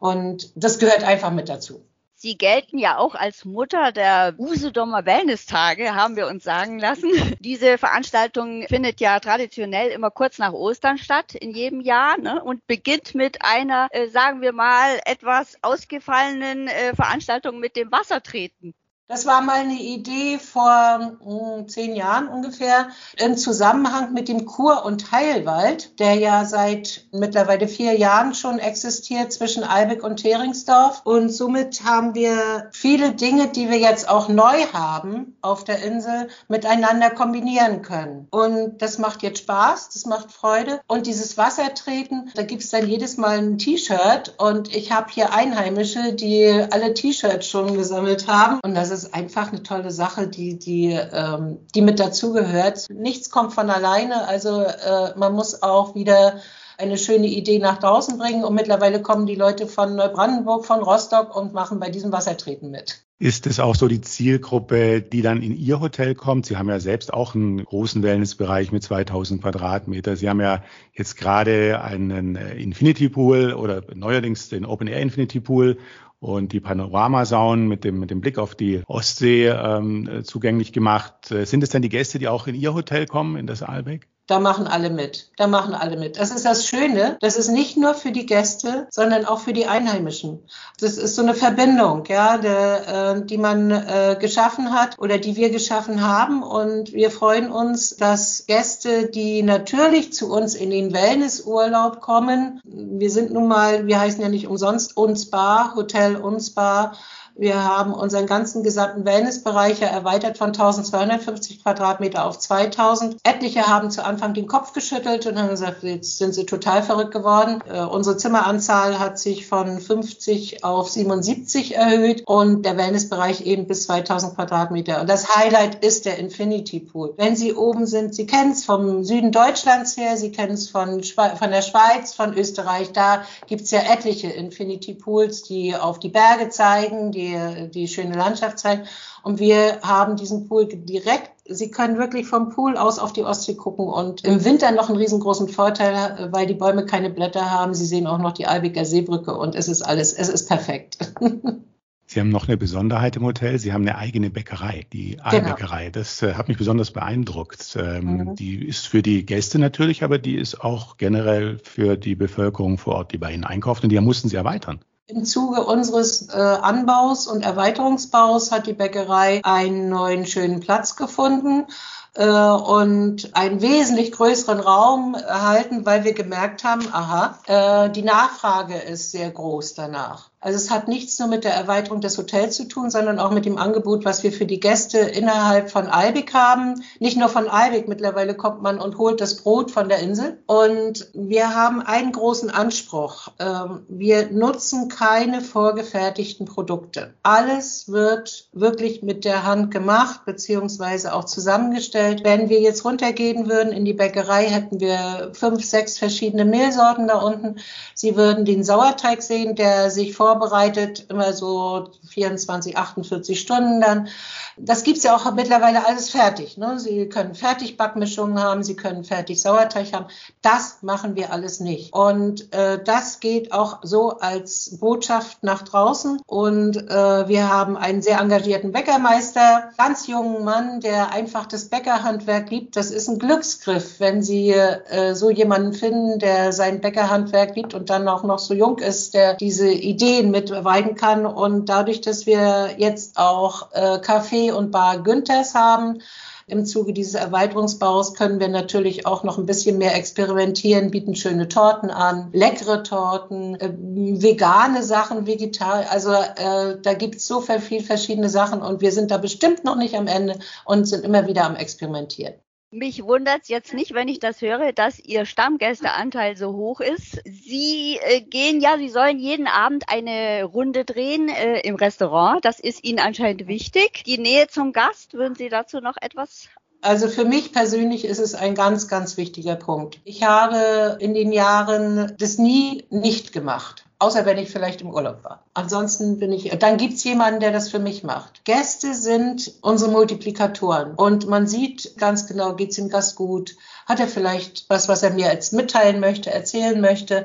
Und 0.00 0.50
das 0.56 0.80
gehört 0.80 1.04
einfach 1.04 1.30
mit 1.30 1.48
dazu. 1.48 1.86
Sie 2.22 2.38
gelten 2.38 2.78
ja 2.78 2.98
auch 2.98 3.16
als 3.16 3.44
Mutter 3.44 3.90
der 3.90 4.34
Usedomer 4.38 5.06
Wellness-Tage, 5.06 5.96
haben 5.96 6.14
wir 6.14 6.28
uns 6.28 6.44
sagen 6.44 6.78
lassen. 6.78 7.10
Diese 7.40 7.78
Veranstaltung 7.78 8.64
findet 8.68 9.00
ja 9.00 9.18
traditionell 9.18 9.90
immer 9.90 10.10
kurz 10.10 10.38
nach 10.38 10.52
Ostern 10.52 10.98
statt, 10.98 11.34
in 11.34 11.52
jedem 11.52 11.80
Jahr, 11.80 12.18
ne? 12.18 12.42
und 12.42 12.64
beginnt 12.68 13.16
mit 13.16 13.44
einer, 13.44 13.88
äh, 13.90 14.06
sagen 14.08 14.40
wir 14.40 14.52
mal, 14.52 15.00
etwas 15.04 15.56
ausgefallenen 15.62 16.68
äh, 16.68 16.94
Veranstaltung 16.94 17.58
mit 17.58 17.74
dem 17.74 17.90
Wassertreten. 17.90 18.72
Das 19.12 19.26
war 19.26 19.42
mal 19.42 19.60
eine 19.60 19.78
Idee 19.78 20.38
vor 20.38 21.18
hm, 21.22 21.68
zehn 21.68 21.94
Jahren 21.94 22.28
ungefähr 22.28 22.88
im 23.18 23.36
Zusammenhang 23.36 24.14
mit 24.14 24.26
dem 24.26 24.46
Kur- 24.46 24.86
und 24.86 25.12
Heilwald, 25.12 26.00
der 26.00 26.14
ja 26.14 26.46
seit 26.46 27.04
mittlerweile 27.12 27.68
vier 27.68 27.92
Jahren 27.98 28.32
schon 28.32 28.58
existiert 28.58 29.30
zwischen 29.30 29.64
Albeck 29.64 30.02
und 30.02 30.22
Theringsdorf. 30.22 31.02
Und 31.04 31.28
somit 31.28 31.84
haben 31.84 32.14
wir 32.14 32.70
viele 32.72 33.12
Dinge, 33.12 33.48
die 33.48 33.68
wir 33.68 33.76
jetzt 33.76 34.08
auch 34.08 34.30
neu 34.30 34.64
haben 34.72 35.36
auf 35.42 35.62
der 35.64 35.82
Insel, 35.82 36.28
miteinander 36.48 37.10
kombinieren 37.10 37.82
können. 37.82 38.28
Und 38.30 38.80
das 38.80 38.96
macht 38.96 39.22
jetzt 39.22 39.40
Spaß, 39.40 39.90
das 39.90 40.06
macht 40.06 40.32
Freude. 40.32 40.80
Und 40.88 41.06
dieses 41.06 41.36
Wassertreten, 41.36 42.30
da 42.34 42.44
gibt 42.44 42.62
es 42.62 42.70
dann 42.70 42.88
jedes 42.88 43.18
Mal 43.18 43.36
ein 43.36 43.58
T-Shirt. 43.58 44.36
Und 44.38 44.74
ich 44.74 44.90
habe 44.90 45.10
hier 45.10 45.34
Einheimische, 45.34 46.14
die 46.14 46.64
alle 46.70 46.94
T-Shirts 46.94 47.46
schon 47.46 47.76
gesammelt 47.76 48.26
haben. 48.26 48.58
Und 48.64 48.74
das 48.74 48.88
ist 48.88 49.01
ist 49.04 49.14
einfach 49.14 49.52
eine 49.52 49.62
tolle 49.62 49.90
Sache, 49.90 50.28
die, 50.28 50.58
die, 50.58 50.92
ähm, 50.92 51.58
die 51.74 51.82
mit 51.82 51.98
dazugehört. 51.98 52.88
Nichts 52.90 53.30
kommt 53.30 53.52
von 53.52 53.70
alleine. 53.70 54.26
Also 54.26 54.62
äh, 54.62 55.16
man 55.16 55.34
muss 55.34 55.62
auch 55.62 55.94
wieder 55.94 56.40
eine 56.78 56.98
schöne 56.98 57.26
Idee 57.26 57.58
nach 57.58 57.78
draußen 57.78 58.18
bringen. 58.18 58.44
Und 58.44 58.54
mittlerweile 58.54 59.02
kommen 59.02 59.26
die 59.26 59.34
Leute 59.34 59.66
von 59.66 59.94
Neubrandenburg, 59.96 60.66
von 60.66 60.82
Rostock 60.82 61.34
und 61.36 61.52
machen 61.52 61.80
bei 61.80 61.90
diesem 61.90 62.12
Wassertreten 62.12 62.70
mit. 62.70 63.04
Ist 63.18 63.46
es 63.46 63.60
auch 63.60 63.76
so 63.76 63.86
die 63.86 64.00
Zielgruppe, 64.00 65.00
die 65.00 65.22
dann 65.22 65.42
in 65.42 65.56
Ihr 65.56 65.78
Hotel 65.78 66.16
kommt? 66.16 66.46
Sie 66.46 66.56
haben 66.56 66.68
ja 66.68 66.80
selbst 66.80 67.14
auch 67.14 67.36
einen 67.36 67.64
großen 67.64 68.02
Wellnessbereich 68.02 68.72
mit 68.72 68.82
2000 68.82 69.42
Quadratmeter. 69.42 70.16
Sie 70.16 70.28
haben 70.28 70.40
ja 70.40 70.64
jetzt 70.92 71.16
gerade 71.16 71.80
einen 71.82 72.34
äh, 72.34 72.54
Infinity 72.54 73.08
Pool 73.08 73.52
oder 73.52 73.82
neuerdings 73.94 74.48
den 74.48 74.64
Open 74.66 74.88
Air 74.88 75.00
Infinity 75.00 75.38
Pool 75.38 75.78
und 76.22 76.52
die 76.52 76.60
Panoramasaunen 76.60 77.66
mit 77.66 77.82
dem, 77.82 77.98
mit 77.98 78.12
dem 78.12 78.20
Blick 78.20 78.38
auf 78.38 78.54
die 78.54 78.82
Ostsee 78.86 79.48
ähm, 79.48 80.22
zugänglich 80.22 80.72
gemacht. 80.72 81.32
Äh, 81.32 81.46
sind 81.46 81.64
es 81.64 81.70
denn 81.70 81.82
die 81.82 81.88
Gäste, 81.88 82.20
die 82.20 82.28
auch 82.28 82.46
in 82.46 82.54
Ihr 82.54 82.74
Hotel 82.74 83.06
kommen, 83.06 83.36
in 83.36 83.48
das 83.48 83.64
Aalbeck? 83.64 84.08
Da 84.28 84.38
machen 84.38 84.68
alle 84.68 84.88
mit. 84.88 85.30
Da 85.36 85.48
machen 85.48 85.74
alle 85.74 85.96
mit. 85.96 86.16
Das 86.16 86.30
ist 86.30 86.44
das 86.44 86.64
Schöne. 86.64 87.16
Das 87.20 87.36
ist 87.36 87.48
nicht 87.48 87.76
nur 87.76 87.94
für 87.94 88.12
die 88.12 88.24
Gäste, 88.24 88.86
sondern 88.90 89.24
auch 89.24 89.40
für 89.40 89.52
die 89.52 89.66
Einheimischen. 89.66 90.46
Das 90.78 90.96
ist 90.96 91.16
so 91.16 91.22
eine 91.22 91.34
Verbindung, 91.34 92.04
ja, 92.06 92.38
der, 92.38 93.16
äh, 93.16 93.26
die 93.26 93.36
man 93.36 93.72
äh, 93.72 94.16
geschaffen 94.18 94.72
hat 94.72 94.98
oder 95.00 95.18
die 95.18 95.34
wir 95.34 95.50
geschaffen 95.50 96.06
haben. 96.06 96.44
Und 96.44 96.92
wir 96.92 97.10
freuen 97.10 97.50
uns, 97.50 97.96
dass 97.96 98.46
Gäste, 98.46 99.06
die 99.06 99.42
natürlich 99.42 100.12
zu 100.12 100.32
uns 100.32 100.54
in 100.54 100.70
den 100.70 100.92
Wellnessurlaub 100.92 102.00
kommen, 102.00 102.60
wir 102.64 103.10
sind 103.10 103.32
nun 103.32 103.48
mal, 103.48 103.86
wir 103.88 103.98
heißen 103.98 104.22
ja 104.22 104.28
nicht 104.28 104.46
umsonst 104.46 104.96
uns 104.96 105.30
Bar, 105.30 105.74
Hotel 105.74 106.16
uns 106.16 106.54
Bar, 106.54 106.96
wir 107.34 107.64
haben 107.64 107.94
unseren 107.94 108.26
ganzen 108.26 108.62
gesamten 108.62 109.04
Wellnessbereich 109.04 109.80
ja 109.80 109.88
erweitert 109.88 110.38
von 110.38 110.48
1250 110.48 111.62
Quadratmeter 111.62 112.26
auf 112.26 112.38
2000. 112.38 113.16
Etliche 113.24 113.66
haben 113.66 113.90
zu 113.90 114.04
Anfang 114.04 114.34
den 114.34 114.46
Kopf 114.46 114.72
geschüttelt 114.72 115.26
und 115.26 115.38
haben 115.38 115.48
gesagt, 115.48 115.82
jetzt 115.82 116.18
sind 116.18 116.34
sie 116.34 116.46
total 116.46 116.82
verrückt 116.82 117.12
geworden. 117.12 117.60
Äh, 117.68 117.80
unsere 117.80 118.16
Zimmeranzahl 118.16 118.98
hat 118.98 119.18
sich 119.18 119.46
von 119.46 119.80
50 119.80 120.62
auf 120.62 120.90
77 120.90 121.74
erhöht 121.74 122.22
und 122.26 122.66
der 122.66 122.76
Wellnessbereich 122.76 123.46
eben 123.46 123.66
bis 123.66 123.84
2000 123.84 124.34
Quadratmeter. 124.34 125.00
Und 125.00 125.08
das 125.08 125.34
Highlight 125.34 125.84
ist 125.84 126.04
der 126.04 126.18
Infinity 126.18 126.80
Pool. 126.80 127.14
Wenn 127.16 127.34
Sie 127.34 127.54
oben 127.54 127.86
sind, 127.86 128.14
Sie 128.14 128.26
kennen 128.26 128.52
es 128.52 128.64
vom 128.64 129.04
Süden 129.04 129.32
Deutschlands 129.32 129.96
her, 129.96 130.16
Sie 130.16 130.32
kennen 130.32 130.54
es 130.54 130.68
von, 130.68 131.02
von 131.02 131.50
der 131.50 131.62
Schweiz, 131.62 132.12
von 132.14 132.34
Österreich. 132.36 132.92
Da 132.92 133.22
gibt 133.46 133.62
es 133.62 133.70
ja 133.70 133.80
etliche 133.80 134.28
Infinity 134.28 134.94
Pools, 134.94 135.42
die 135.42 135.74
auf 135.74 135.98
die 135.98 136.10
Berge 136.10 136.50
zeigen, 136.50 137.10
die 137.10 137.21
die, 137.22 137.70
die 137.70 137.88
schöne 137.88 138.16
Landschaft 138.16 138.58
zeigen. 138.58 138.82
Und 139.22 139.38
wir 139.38 139.80
haben 139.82 140.16
diesen 140.16 140.48
Pool 140.48 140.66
direkt, 140.66 141.30
Sie 141.44 141.70
können 141.70 141.98
wirklich 141.98 142.28
vom 142.28 142.50
Pool 142.50 142.76
aus 142.76 143.00
auf 143.00 143.12
die 143.12 143.24
Ostsee 143.24 143.54
gucken 143.54 143.86
und 143.86 144.24
im 144.24 144.44
Winter 144.44 144.70
noch 144.70 144.88
einen 144.88 144.98
riesengroßen 144.98 145.48
Vorteil, 145.48 146.28
weil 146.30 146.46
die 146.46 146.54
Bäume 146.54 146.86
keine 146.86 147.10
Blätter 147.10 147.50
haben. 147.50 147.74
Sie 147.74 147.84
sehen 147.84 148.06
auch 148.06 148.18
noch 148.18 148.32
die 148.32 148.46
Albiger 148.46 148.84
Seebrücke 148.84 149.36
und 149.36 149.56
es 149.56 149.66
ist 149.66 149.82
alles, 149.82 150.12
es 150.12 150.28
ist 150.28 150.46
perfekt. 150.46 150.98
Sie 152.12 152.20
haben 152.20 152.28
noch 152.28 152.46
eine 152.46 152.58
Besonderheit 152.58 153.16
im 153.16 153.24
Hotel. 153.24 153.58
Sie 153.58 153.72
haben 153.72 153.82
eine 153.82 153.96
eigene 153.96 154.28
Bäckerei, 154.28 154.84
die 154.92 155.18
Aalbäckerei. 155.20 155.84
Genau. 155.84 155.92
Das 155.92 156.20
äh, 156.22 156.34
hat 156.34 156.48
mich 156.48 156.58
besonders 156.58 156.90
beeindruckt. 156.90 157.74
Ähm, 157.80 158.16
mhm. 158.16 158.36
Die 158.36 158.66
ist 158.66 158.86
für 158.86 159.02
die 159.02 159.24
Gäste 159.24 159.58
natürlich, 159.58 160.02
aber 160.02 160.18
die 160.18 160.36
ist 160.36 160.60
auch 160.60 160.98
generell 160.98 161.58
für 161.62 161.96
die 161.96 162.14
Bevölkerung 162.14 162.76
vor 162.76 162.96
Ort, 162.96 163.12
die 163.12 163.18
bei 163.18 163.32
Ihnen 163.32 163.44
einkauft. 163.44 163.82
Und 163.82 163.88
die 163.88 164.00
mussten 164.00 164.28
Sie 164.28 164.36
erweitern. 164.36 164.80
Im 165.06 165.24
Zuge 165.24 165.64
unseres 165.64 166.28
äh, 166.28 166.38
Anbaus 166.38 167.26
und 167.26 167.42
Erweiterungsbaus 167.42 168.52
hat 168.52 168.66
die 168.66 168.72
Bäckerei 168.72 169.40
einen 169.44 169.88
neuen 169.88 170.26
schönen 170.26 170.60
Platz 170.60 170.96
gefunden 170.96 171.66
äh, 172.14 172.24
und 172.24 173.34
einen 173.34 173.60
wesentlich 173.60 174.12
größeren 174.12 174.60
Raum 174.60 175.14
erhalten, 175.14 175.84
weil 175.86 176.04
wir 176.04 176.14
gemerkt 176.14 176.64
haben, 176.64 176.86
aha, 176.92 177.38
äh, 177.46 177.90
die 177.90 178.02
Nachfrage 178.02 178.76
ist 178.76 179.10
sehr 179.10 179.30
groß 179.30 179.74
danach. 179.74 180.31
Also 180.42 180.56
es 180.56 180.70
hat 180.70 180.88
nichts 180.88 181.20
nur 181.20 181.28
mit 181.28 181.44
der 181.44 181.54
Erweiterung 181.54 182.00
des 182.00 182.18
Hotels 182.18 182.56
zu 182.56 182.66
tun, 182.66 182.90
sondern 182.90 183.20
auch 183.20 183.30
mit 183.30 183.44
dem 183.44 183.58
Angebot, 183.58 184.04
was 184.04 184.24
wir 184.24 184.32
für 184.32 184.44
die 184.44 184.58
Gäste 184.58 184.98
innerhalb 184.98 185.70
von 185.70 185.86
Albig 185.86 186.34
haben. 186.34 186.82
Nicht 186.98 187.16
nur 187.16 187.28
von 187.28 187.48
Albig, 187.48 187.86
mittlerweile 187.86 188.34
kommt 188.34 188.60
man 188.60 188.80
und 188.80 188.98
holt 188.98 189.20
das 189.20 189.36
Brot 189.36 189.70
von 189.70 189.88
der 189.88 190.00
Insel. 190.00 190.42
Und 190.46 191.08
wir 191.14 191.54
haben 191.54 191.80
einen 191.80 192.10
großen 192.10 192.50
Anspruch. 192.50 193.28
Ähm, 193.38 193.86
wir 193.88 194.32
nutzen 194.32 194.88
keine 194.88 195.42
vorgefertigten 195.42 196.46
Produkte. 196.46 197.14
Alles 197.22 197.88
wird 197.92 198.48
wirklich 198.52 199.04
mit 199.04 199.24
der 199.24 199.46
Hand 199.46 199.70
gemacht, 199.70 200.24
beziehungsweise 200.26 201.14
auch 201.14 201.24
zusammengestellt. 201.24 202.24
Wenn 202.24 202.48
wir 202.48 202.60
jetzt 202.60 202.84
runtergehen 202.84 203.48
würden 203.48 203.72
in 203.72 203.84
die 203.84 203.94
Bäckerei, 203.94 204.46
hätten 204.46 204.80
wir 204.80 205.30
fünf, 205.34 205.64
sechs 205.64 205.98
verschiedene 205.98 206.44
Mehlsorten 206.44 207.06
da 207.06 207.20
unten. 207.20 207.60
Sie 207.94 208.16
würden 208.16 208.44
den 208.44 208.64
Sauerteig 208.64 209.22
sehen, 209.22 209.54
der 209.54 209.88
sich 209.90 210.16
vor 210.16 210.31
vorbereitet, 210.32 211.06
immer 211.08 211.32
so 211.32 211.90
24, 212.08 212.76
48 212.76 213.40
Stunden 213.40 213.80
dann. 213.80 214.08
Das 214.56 214.82
gibt's 214.84 215.02
ja 215.02 215.16
auch 215.16 215.32
mittlerweile 215.32 215.86
alles 215.86 216.10
fertig. 216.10 216.58
Ne? 216.58 216.78
Sie 216.78 217.08
können 217.08 217.34
fertig 217.34 217.76
Backmischungen 217.76 218.42
haben, 218.42 218.62
Sie 218.62 218.76
können 218.76 219.04
fertig 219.04 219.40
Sauerteig 219.40 219.92
haben. 219.92 220.06
Das 220.42 220.78
machen 220.82 221.16
wir 221.16 221.32
alles 221.32 221.60
nicht. 221.60 221.92
Und 221.92 222.52
äh, 222.52 222.82
das 222.82 223.20
geht 223.20 223.52
auch 223.52 223.78
so 223.82 224.18
als 224.18 224.78
Botschaft 224.78 225.42
nach 225.42 225.62
draußen. 225.62 226.20
Und 226.26 226.76
äh, 226.76 227.28
wir 227.28 227.48
haben 227.48 227.76
einen 227.76 228.02
sehr 228.02 228.20
engagierten 228.20 228.72
Bäckermeister, 228.72 229.70
ganz 229.78 230.06
jungen 230.06 230.44
Mann, 230.44 230.80
der 230.80 231.12
einfach 231.12 231.46
das 231.46 231.66
Bäckerhandwerk 231.66 232.50
liebt. 232.50 232.76
Das 232.76 232.90
ist 232.90 233.08
ein 233.08 233.18
Glücksgriff, 233.18 234.00
wenn 234.00 234.22
Sie 234.22 234.50
äh, 234.50 235.14
so 235.14 235.30
jemanden 235.30 235.72
finden, 235.72 236.18
der 236.18 236.52
sein 236.52 236.80
Bäckerhandwerk 236.80 237.56
liebt 237.56 237.74
und 237.74 237.90
dann 237.90 238.08
auch 238.08 238.22
noch 238.22 238.38
so 238.38 238.54
jung 238.54 238.78
ist, 238.78 239.14
der 239.14 239.34
diese 239.34 239.70
Ideen 239.70 240.30
mitweiden 240.30 240.94
kann. 240.94 241.24
Und 241.26 241.68
dadurch, 241.68 242.00
dass 242.00 242.26
wir 242.26 242.70
jetzt 242.76 243.16
auch 243.16 243.68
äh, 243.72 243.98
Kaffee 244.00 244.41
und 244.50 244.70
Bar 244.70 245.02
Günthers 245.02 245.54
haben. 245.54 246.02
Im 246.46 246.66
Zuge 246.66 246.92
dieses 246.92 247.14
Erweiterungsbaus 247.14 248.14
können 248.14 248.40
wir 248.40 248.48
natürlich 248.48 249.06
auch 249.06 249.22
noch 249.22 249.38
ein 249.38 249.46
bisschen 249.46 249.78
mehr 249.78 249.94
experimentieren, 249.94 250.90
bieten 250.90 251.14
schöne 251.14 251.48
Torten 251.48 251.88
an, 251.90 252.30
leckere 252.32 252.82
Torten, 252.82 253.54
äh, 253.54 253.72
vegane 253.72 254.82
Sachen, 254.82 255.26
vegetar. 255.26 255.84
Also 255.90 256.10
äh, 256.12 256.78
da 256.82 256.94
gibt 256.94 257.16
es 257.16 257.26
so 257.26 257.40
viel 257.40 257.82
verschiedene 257.82 258.28
Sachen 258.28 258.60
und 258.60 258.80
wir 258.80 258.92
sind 258.92 259.10
da 259.10 259.18
bestimmt 259.18 259.64
noch 259.64 259.76
nicht 259.76 259.94
am 259.94 260.08
Ende 260.08 260.38
und 260.64 260.86
sind 260.86 261.04
immer 261.04 261.26
wieder 261.26 261.44
am 261.44 261.56
Experimentieren. 261.56 262.34
Mich 262.74 263.04
wundert 263.04 263.42
es 263.42 263.48
jetzt 263.48 263.74
nicht, 263.74 263.92
wenn 263.92 264.08
ich 264.08 264.18
das 264.18 264.40
höre, 264.40 264.72
dass 264.72 264.98
Ihr 264.98 265.26
Stammgästeanteil 265.26 266.38
so 266.38 266.54
hoch 266.54 266.80
ist. 266.80 267.20
Sie 267.26 267.98
äh, 268.00 268.22
gehen 268.22 268.62
ja, 268.62 268.78
Sie 268.78 268.88
sollen 268.88 269.18
jeden 269.18 269.46
Abend 269.46 269.84
eine 269.88 270.44
Runde 270.44 270.86
drehen 270.86 271.28
äh, 271.28 271.60
im 271.60 271.74
Restaurant. 271.74 272.42
Das 272.46 272.60
ist 272.60 272.82
Ihnen 272.82 272.98
anscheinend 272.98 273.46
wichtig. 273.46 274.04
Die 274.06 274.16
Nähe 274.16 274.48
zum 274.48 274.72
Gast, 274.72 275.12
würden 275.12 275.34
Sie 275.34 275.50
dazu 275.50 275.80
noch 275.80 275.96
etwas 276.00 276.48
also 276.84 277.06
für 277.06 277.24
mich 277.24 277.52
persönlich 277.52 278.04
ist 278.04 278.18
es 278.18 278.34
ein 278.34 278.56
ganz, 278.56 278.88
ganz 278.88 279.16
wichtiger 279.16 279.54
Punkt. 279.54 280.00
Ich 280.02 280.24
habe 280.24 280.96
in 280.98 281.14
den 281.14 281.30
Jahren 281.30 282.12
das 282.18 282.38
nie 282.38 282.84
nicht 282.90 283.32
gemacht 283.32 283.84
außer 284.02 284.26
wenn 284.26 284.38
ich 284.38 284.50
vielleicht 284.50 284.80
im 284.80 284.90
Urlaub 284.90 285.22
war. 285.22 285.44
Ansonsten 285.54 286.18
bin 286.18 286.32
ich, 286.32 286.50
dann 286.58 286.76
gibt's 286.76 287.04
jemanden, 287.04 287.38
der 287.38 287.52
das 287.52 287.70
für 287.70 287.78
mich 287.78 288.02
macht. 288.02 288.44
Gäste 288.44 288.94
sind 288.94 289.52
unsere 289.60 289.92
Multiplikatoren 289.92 290.94
und 290.94 291.28
man 291.28 291.46
sieht 291.46 291.96
ganz 291.98 292.26
genau, 292.26 292.54
geht's 292.54 292.76
dem 292.76 292.88
Gast 292.88 293.14
gut, 293.14 293.54
hat 293.86 294.00
er 294.00 294.08
vielleicht 294.08 294.68
was, 294.68 294.88
was 294.88 295.04
er 295.04 295.10
mir 295.10 295.32
jetzt 295.32 295.52
mitteilen 295.52 296.00
möchte, 296.00 296.32
erzählen 296.32 296.80
möchte. 296.80 297.24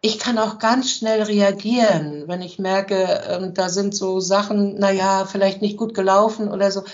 Ich 0.00 0.18
kann 0.18 0.38
auch 0.38 0.58
ganz 0.58 0.90
schnell 0.92 1.22
reagieren, 1.22 2.24
wenn 2.26 2.40
ich 2.40 2.58
merke, 2.58 3.24
ähm, 3.28 3.52
da 3.52 3.68
sind 3.68 3.94
so 3.94 4.20
Sachen, 4.20 4.76
na 4.78 4.90
ja, 4.90 5.26
vielleicht 5.26 5.60
nicht 5.60 5.76
gut 5.76 5.92
gelaufen 5.92 6.50
oder 6.50 6.70
so 6.70 6.84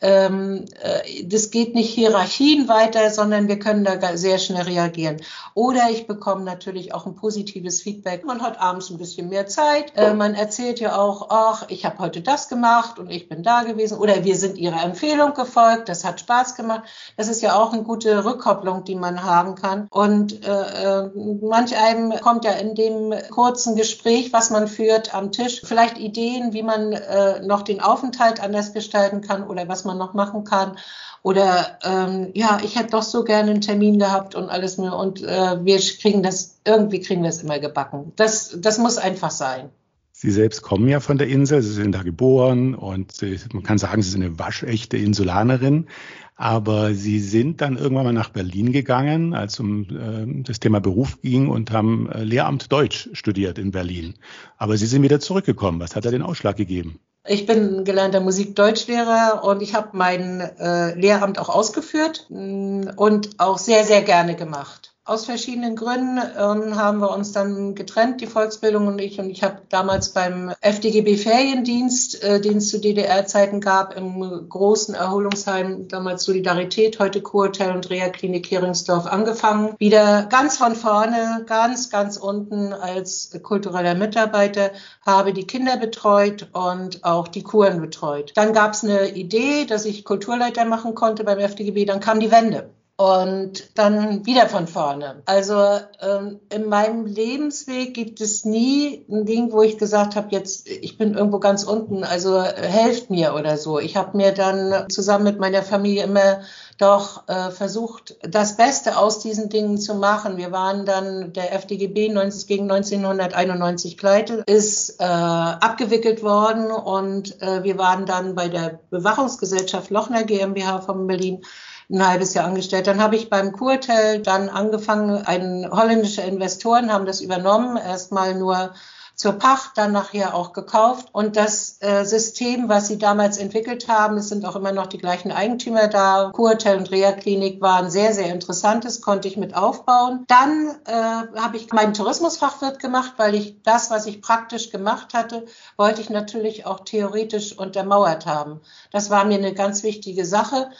ähm, 0.00 0.64
äh, 0.80 1.24
das 1.24 1.50
geht 1.50 1.74
nicht 1.74 1.92
Hierarchien 1.92 2.68
weiter, 2.68 3.10
sondern 3.10 3.48
wir 3.48 3.58
können 3.58 3.84
da 3.84 4.16
sehr 4.16 4.38
schnell 4.38 4.62
reagieren. 4.62 5.16
Oder 5.54 5.90
ich 5.90 6.06
bekomme 6.06 6.44
natürlich 6.44 6.94
auch 6.94 7.06
ein 7.06 7.16
positives 7.16 7.82
Feedback. 7.82 8.24
Man 8.24 8.42
hat 8.42 8.60
abends 8.60 8.90
ein 8.90 8.98
bisschen 8.98 9.28
mehr 9.28 9.46
Zeit. 9.46 9.92
Äh, 9.96 10.14
man 10.14 10.34
erzählt 10.34 10.78
ja 10.78 10.96
auch, 10.96 11.28
ach, 11.30 11.64
ich 11.68 11.84
habe 11.84 11.98
heute 11.98 12.20
das 12.20 12.48
gemacht 12.48 12.98
und 12.98 13.10
ich 13.10 13.28
bin 13.28 13.42
da 13.42 13.64
gewesen. 13.64 13.98
Oder 13.98 14.24
wir 14.24 14.36
sind 14.36 14.56
Ihrer 14.56 14.84
Empfehlung 14.84 15.34
gefolgt. 15.34 15.88
Das 15.88 16.04
hat 16.04 16.20
Spaß 16.20 16.54
gemacht. 16.54 16.82
Das 17.16 17.28
ist 17.28 17.42
ja 17.42 17.56
auch 17.56 17.72
eine 17.72 17.82
gute 17.82 18.24
Rückkopplung, 18.24 18.84
die 18.84 18.94
man 18.94 19.24
haben 19.24 19.56
kann. 19.56 19.88
Und 19.90 20.46
äh, 20.46 21.02
äh 21.02 21.10
manch 21.40 21.76
einem 21.76 22.12
kommt 22.20 22.44
ja 22.44 22.52
in 22.52 22.74
dem 22.74 23.14
kurzen 23.30 23.74
Gespräch, 23.74 24.32
was 24.32 24.50
man 24.50 24.68
führt 24.68 25.14
am 25.14 25.32
Tisch, 25.32 25.62
vielleicht 25.64 25.98
Ideen, 25.98 26.52
wie 26.52 26.62
man 26.62 26.92
äh, 26.92 27.40
noch 27.40 27.62
den 27.62 27.80
Aufenthalt 27.80 28.40
anders 28.40 28.72
gestalten 28.72 29.22
kann 29.22 29.46
oder 29.46 29.68
was 29.68 29.84
man 29.84 29.87
noch 29.94 30.14
machen 30.14 30.44
kann. 30.44 30.76
Oder 31.22 31.78
ähm, 31.82 32.30
ja, 32.34 32.58
ich 32.62 32.76
hätte 32.76 32.90
doch 32.92 33.02
so 33.02 33.24
gerne 33.24 33.50
einen 33.50 33.60
Termin 33.60 33.98
gehabt 33.98 34.34
und 34.34 34.48
alles 34.48 34.78
mehr. 34.78 34.94
Und 34.94 35.22
äh, 35.22 35.64
wir 35.64 35.78
kriegen 35.78 36.22
das, 36.22 36.60
irgendwie 36.64 37.00
kriegen 37.00 37.22
wir 37.22 37.30
es 37.30 37.42
immer 37.42 37.58
gebacken. 37.58 38.12
Das, 38.16 38.56
das 38.60 38.78
muss 38.78 38.98
einfach 38.98 39.30
sein. 39.30 39.70
Sie 40.12 40.32
selbst 40.32 40.62
kommen 40.62 40.88
ja 40.88 40.98
von 40.98 41.16
der 41.16 41.28
Insel, 41.28 41.62
Sie 41.62 41.72
sind 41.72 41.92
da 41.92 42.02
geboren 42.02 42.74
und 42.74 43.22
man 43.52 43.62
kann 43.62 43.78
sagen, 43.78 44.02
Sie 44.02 44.10
sind 44.10 44.24
eine 44.24 44.36
waschechte 44.36 44.96
Insulanerin. 44.96 45.86
Aber 46.34 46.94
Sie 46.94 47.18
sind 47.18 47.60
dann 47.60 47.76
irgendwann 47.76 48.04
mal 48.04 48.12
nach 48.12 48.30
Berlin 48.30 48.72
gegangen, 48.72 49.34
als 49.34 49.54
es 49.54 49.60
um 49.60 49.82
äh, 49.90 50.42
das 50.44 50.60
Thema 50.60 50.80
Beruf 50.80 51.20
ging 51.20 51.48
und 51.48 51.72
haben 51.72 52.08
äh, 52.10 52.22
Lehramt 52.22 52.70
Deutsch 52.72 53.10
studiert 53.12 53.58
in 53.58 53.72
Berlin. 53.72 54.14
Aber 54.56 54.76
Sie 54.76 54.86
sind 54.86 55.02
wieder 55.02 55.18
zurückgekommen. 55.18 55.80
Was 55.80 55.96
hat 55.96 56.04
da 56.04 56.12
den 56.12 56.22
Ausschlag 56.22 56.56
gegeben? 56.56 57.00
Ich 57.28 57.44
bin 57.44 57.84
gelernter 57.84 58.20
Musik-Deutschlehrer 58.20 59.44
und 59.44 59.62
ich 59.62 59.74
habe 59.74 59.90
mein 59.92 60.40
äh, 60.40 60.94
Lehramt 60.94 61.38
auch 61.38 61.50
ausgeführt 61.50 62.26
mh, 62.30 62.94
und 62.96 63.38
auch 63.38 63.58
sehr, 63.58 63.84
sehr 63.84 64.02
gerne 64.02 64.34
gemacht 64.34 64.87
aus 65.08 65.24
verschiedenen 65.24 65.74
Gründen 65.74 66.18
ähm, 66.18 66.76
haben 66.76 67.00
wir 67.00 67.10
uns 67.10 67.32
dann 67.32 67.74
getrennt, 67.74 68.20
die 68.20 68.26
Volksbildung 68.26 68.88
und 68.88 69.00
ich. 69.00 69.18
Und 69.18 69.30
ich 69.30 69.42
habe 69.42 69.62
damals 69.70 70.10
beim 70.10 70.52
FDGB 70.60 71.16
Feriendienst, 71.16 72.22
äh, 72.22 72.40
den 72.42 72.58
es 72.58 72.68
zu 72.68 72.78
DDR-Zeiten 72.78 73.62
gab, 73.62 73.96
im 73.96 74.48
großen 74.48 74.94
Erholungsheim, 74.94 75.88
damals 75.88 76.24
Solidarität, 76.24 76.98
heute 76.98 77.22
Kurhotel 77.22 77.72
und 77.72 77.88
Reha-Klinik 77.88 78.50
Heringsdorf 78.50 79.06
angefangen. 79.06 79.74
Wieder 79.78 80.24
ganz 80.24 80.58
von 80.58 80.74
vorne, 80.74 81.44
ganz, 81.46 81.88
ganz 81.88 82.18
unten 82.18 82.74
als 82.74 83.30
kultureller 83.42 83.94
Mitarbeiter, 83.94 84.72
habe 85.06 85.32
die 85.32 85.46
Kinder 85.46 85.78
betreut 85.78 86.48
und 86.52 87.02
auch 87.02 87.28
die 87.28 87.42
Kuren 87.42 87.80
betreut. 87.80 88.32
Dann 88.34 88.52
gab 88.52 88.74
es 88.74 88.84
eine 88.84 89.08
Idee, 89.14 89.64
dass 89.64 89.86
ich 89.86 90.04
Kulturleiter 90.04 90.66
machen 90.66 90.94
konnte 90.94 91.24
beim 91.24 91.38
FDGB. 91.38 91.86
Dann 91.86 92.00
kam 92.00 92.20
die 92.20 92.30
Wende 92.30 92.68
und 92.98 93.78
dann 93.78 94.26
wieder 94.26 94.48
von 94.48 94.66
vorne. 94.66 95.22
Also 95.24 95.54
ähm, 96.00 96.40
in 96.52 96.68
meinem 96.68 97.06
Lebensweg 97.06 97.94
gibt 97.94 98.20
es 98.20 98.44
nie 98.44 99.06
ein 99.08 99.24
Ding, 99.24 99.52
wo 99.52 99.62
ich 99.62 99.78
gesagt 99.78 100.16
habe, 100.16 100.26
jetzt 100.32 100.68
ich 100.68 100.98
bin 100.98 101.14
irgendwo 101.14 101.38
ganz 101.38 101.62
unten, 101.62 102.02
also 102.02 102.42
helft 102.42 103.08
mir 103.08 103.34
oder 103.34 103.56
so. 103.56 103.78
Ich 103.78 103.96
habe 103.96 104.16
mir 104.16 104.32
dann 104.32 104.90
zusammen 104.90 105.22
mit 105.22 105.38
meiner 105.38 105.62
Familie 105.62 106.02
immer 106.02 106.40
doch 106.78 107.28
äh, 107.28 107.52
versucht, 107.52 108.16
das 108.22 108.56
Beste 108.56 108.98
aus 108.98 109.20
diesen 109.20 109.48
Dingen 109.48 109.78
zu 109.78 109.94
machen. 109.94 110.36
Wir 110.36 110.50
waren 110.50 110.84
dann 110.84 111.32
der 111.32 111.52
FDGB 111.54 112.08
90, 112.08 112.48
gegen 112.48 112.68
1991 112.68 113.96
pleite, 113.96 114.42
ist 114.46 115.00
äh, 115.00 115.04
abgewickelt 115.04 116.24
worden 116.24 116.72
und 116.72 117.40
äh, 117.42 117.62
wir 117.62 117.78
waren 117.78 118.06
dann 118.06 118.34
bei 118.34 118.48
der 118.48 118.80
Bewachungsgesellschaft 118.90 119.90
Lochner 119.90 120.24
GmbH 120.24 120.80
von 120.80 121.06
Berlin 121.06 121.42
ein 121.90 122.06
halbes 122.06 122.34
Jahr 122.34 122.46
angestellt. 122.46 122.86
Dann 122.86 123.02
habe 123.02 123.16
ich 123.16 123.30
beim 123.30 123.52
Kurhotel 123.52 124.20
dann 124.20 124.48
angefangen, 124.48 125.24
ein 125.24 125.68
holländische 125.70 126.22
Investoren 126.22 126.92
haben 126.92 127.06
das 127.06 127.20
übernommen, 127.20 127.76
erstmal 127.76 128.34
nur 128.34 128.72
zur 129.18 129.32
Pacht, 129.32 129.72
dann 129.74 129.90
nachher 129.90 130.32
auch 130.34 130.52
gekauft. 130.52 131.08
Und 131.10 131.36
das 131.36 131.78
äh, 131.80 132.04
System, 132.04 132.68
was 132.68 132.86
sie 132.86 132.98
damals 132.98 133.36
entwickelt 133.36 133.88
haben, 133.88 134.16
es 134.16 134.28
sind 134.28 134.44
auch 134.44 134.54
immer 134.54 134.70
noch 134.70 134.86
die 134.86 134.98
gleichen 134.98 135.32
Eigentümer 135.32 135.88
da. 135.88 136.30
Kurhotel 136.32 136.78
und 136.78 136.92
Reha-Klinik 136.92 137.60
waren 137.60 137.90
sehr, 137.90 138.14
sehr 138.14 138.32
interessant. 138.32 138.84
Das 138.84 139.00
konnte 139.00 139.26
ich 139.26 139.36
mit 139.36 139.56
aufbauen. 139.56 140.24
Dann 140.28 140.76
äh, 140.84 140.92
habe 140.92 141.56
ich 141.56 141.72
meinen 141.72 141.94
Tourismusfachwirt 141.94 142.78
gemacht, 142.78 143.14
weil 143.16 143.34
ich 143.34 143.60
das, 143.64 143.90
was 143.90 144.06
ich 144.06 144.22
praktisch 144.22 144.70
gemacht 144.70 145.14
hatte, 145.14 145.46
wollte 145.76 146.00
ich 146.00 146.10
natürlich 146.10 146.64
auch 146.64 146.80
theoretisch 146.84 147.58
untermauert 147.58 148.24
haben. 148.24 148.60
Das 148.92 149.10
war 149.10 149.24
mir 149.24 149.38
eine 149.38 149.52
ganz 149.52 149.82
wichtige 149.82 150.24
Sache. 150.24 150.70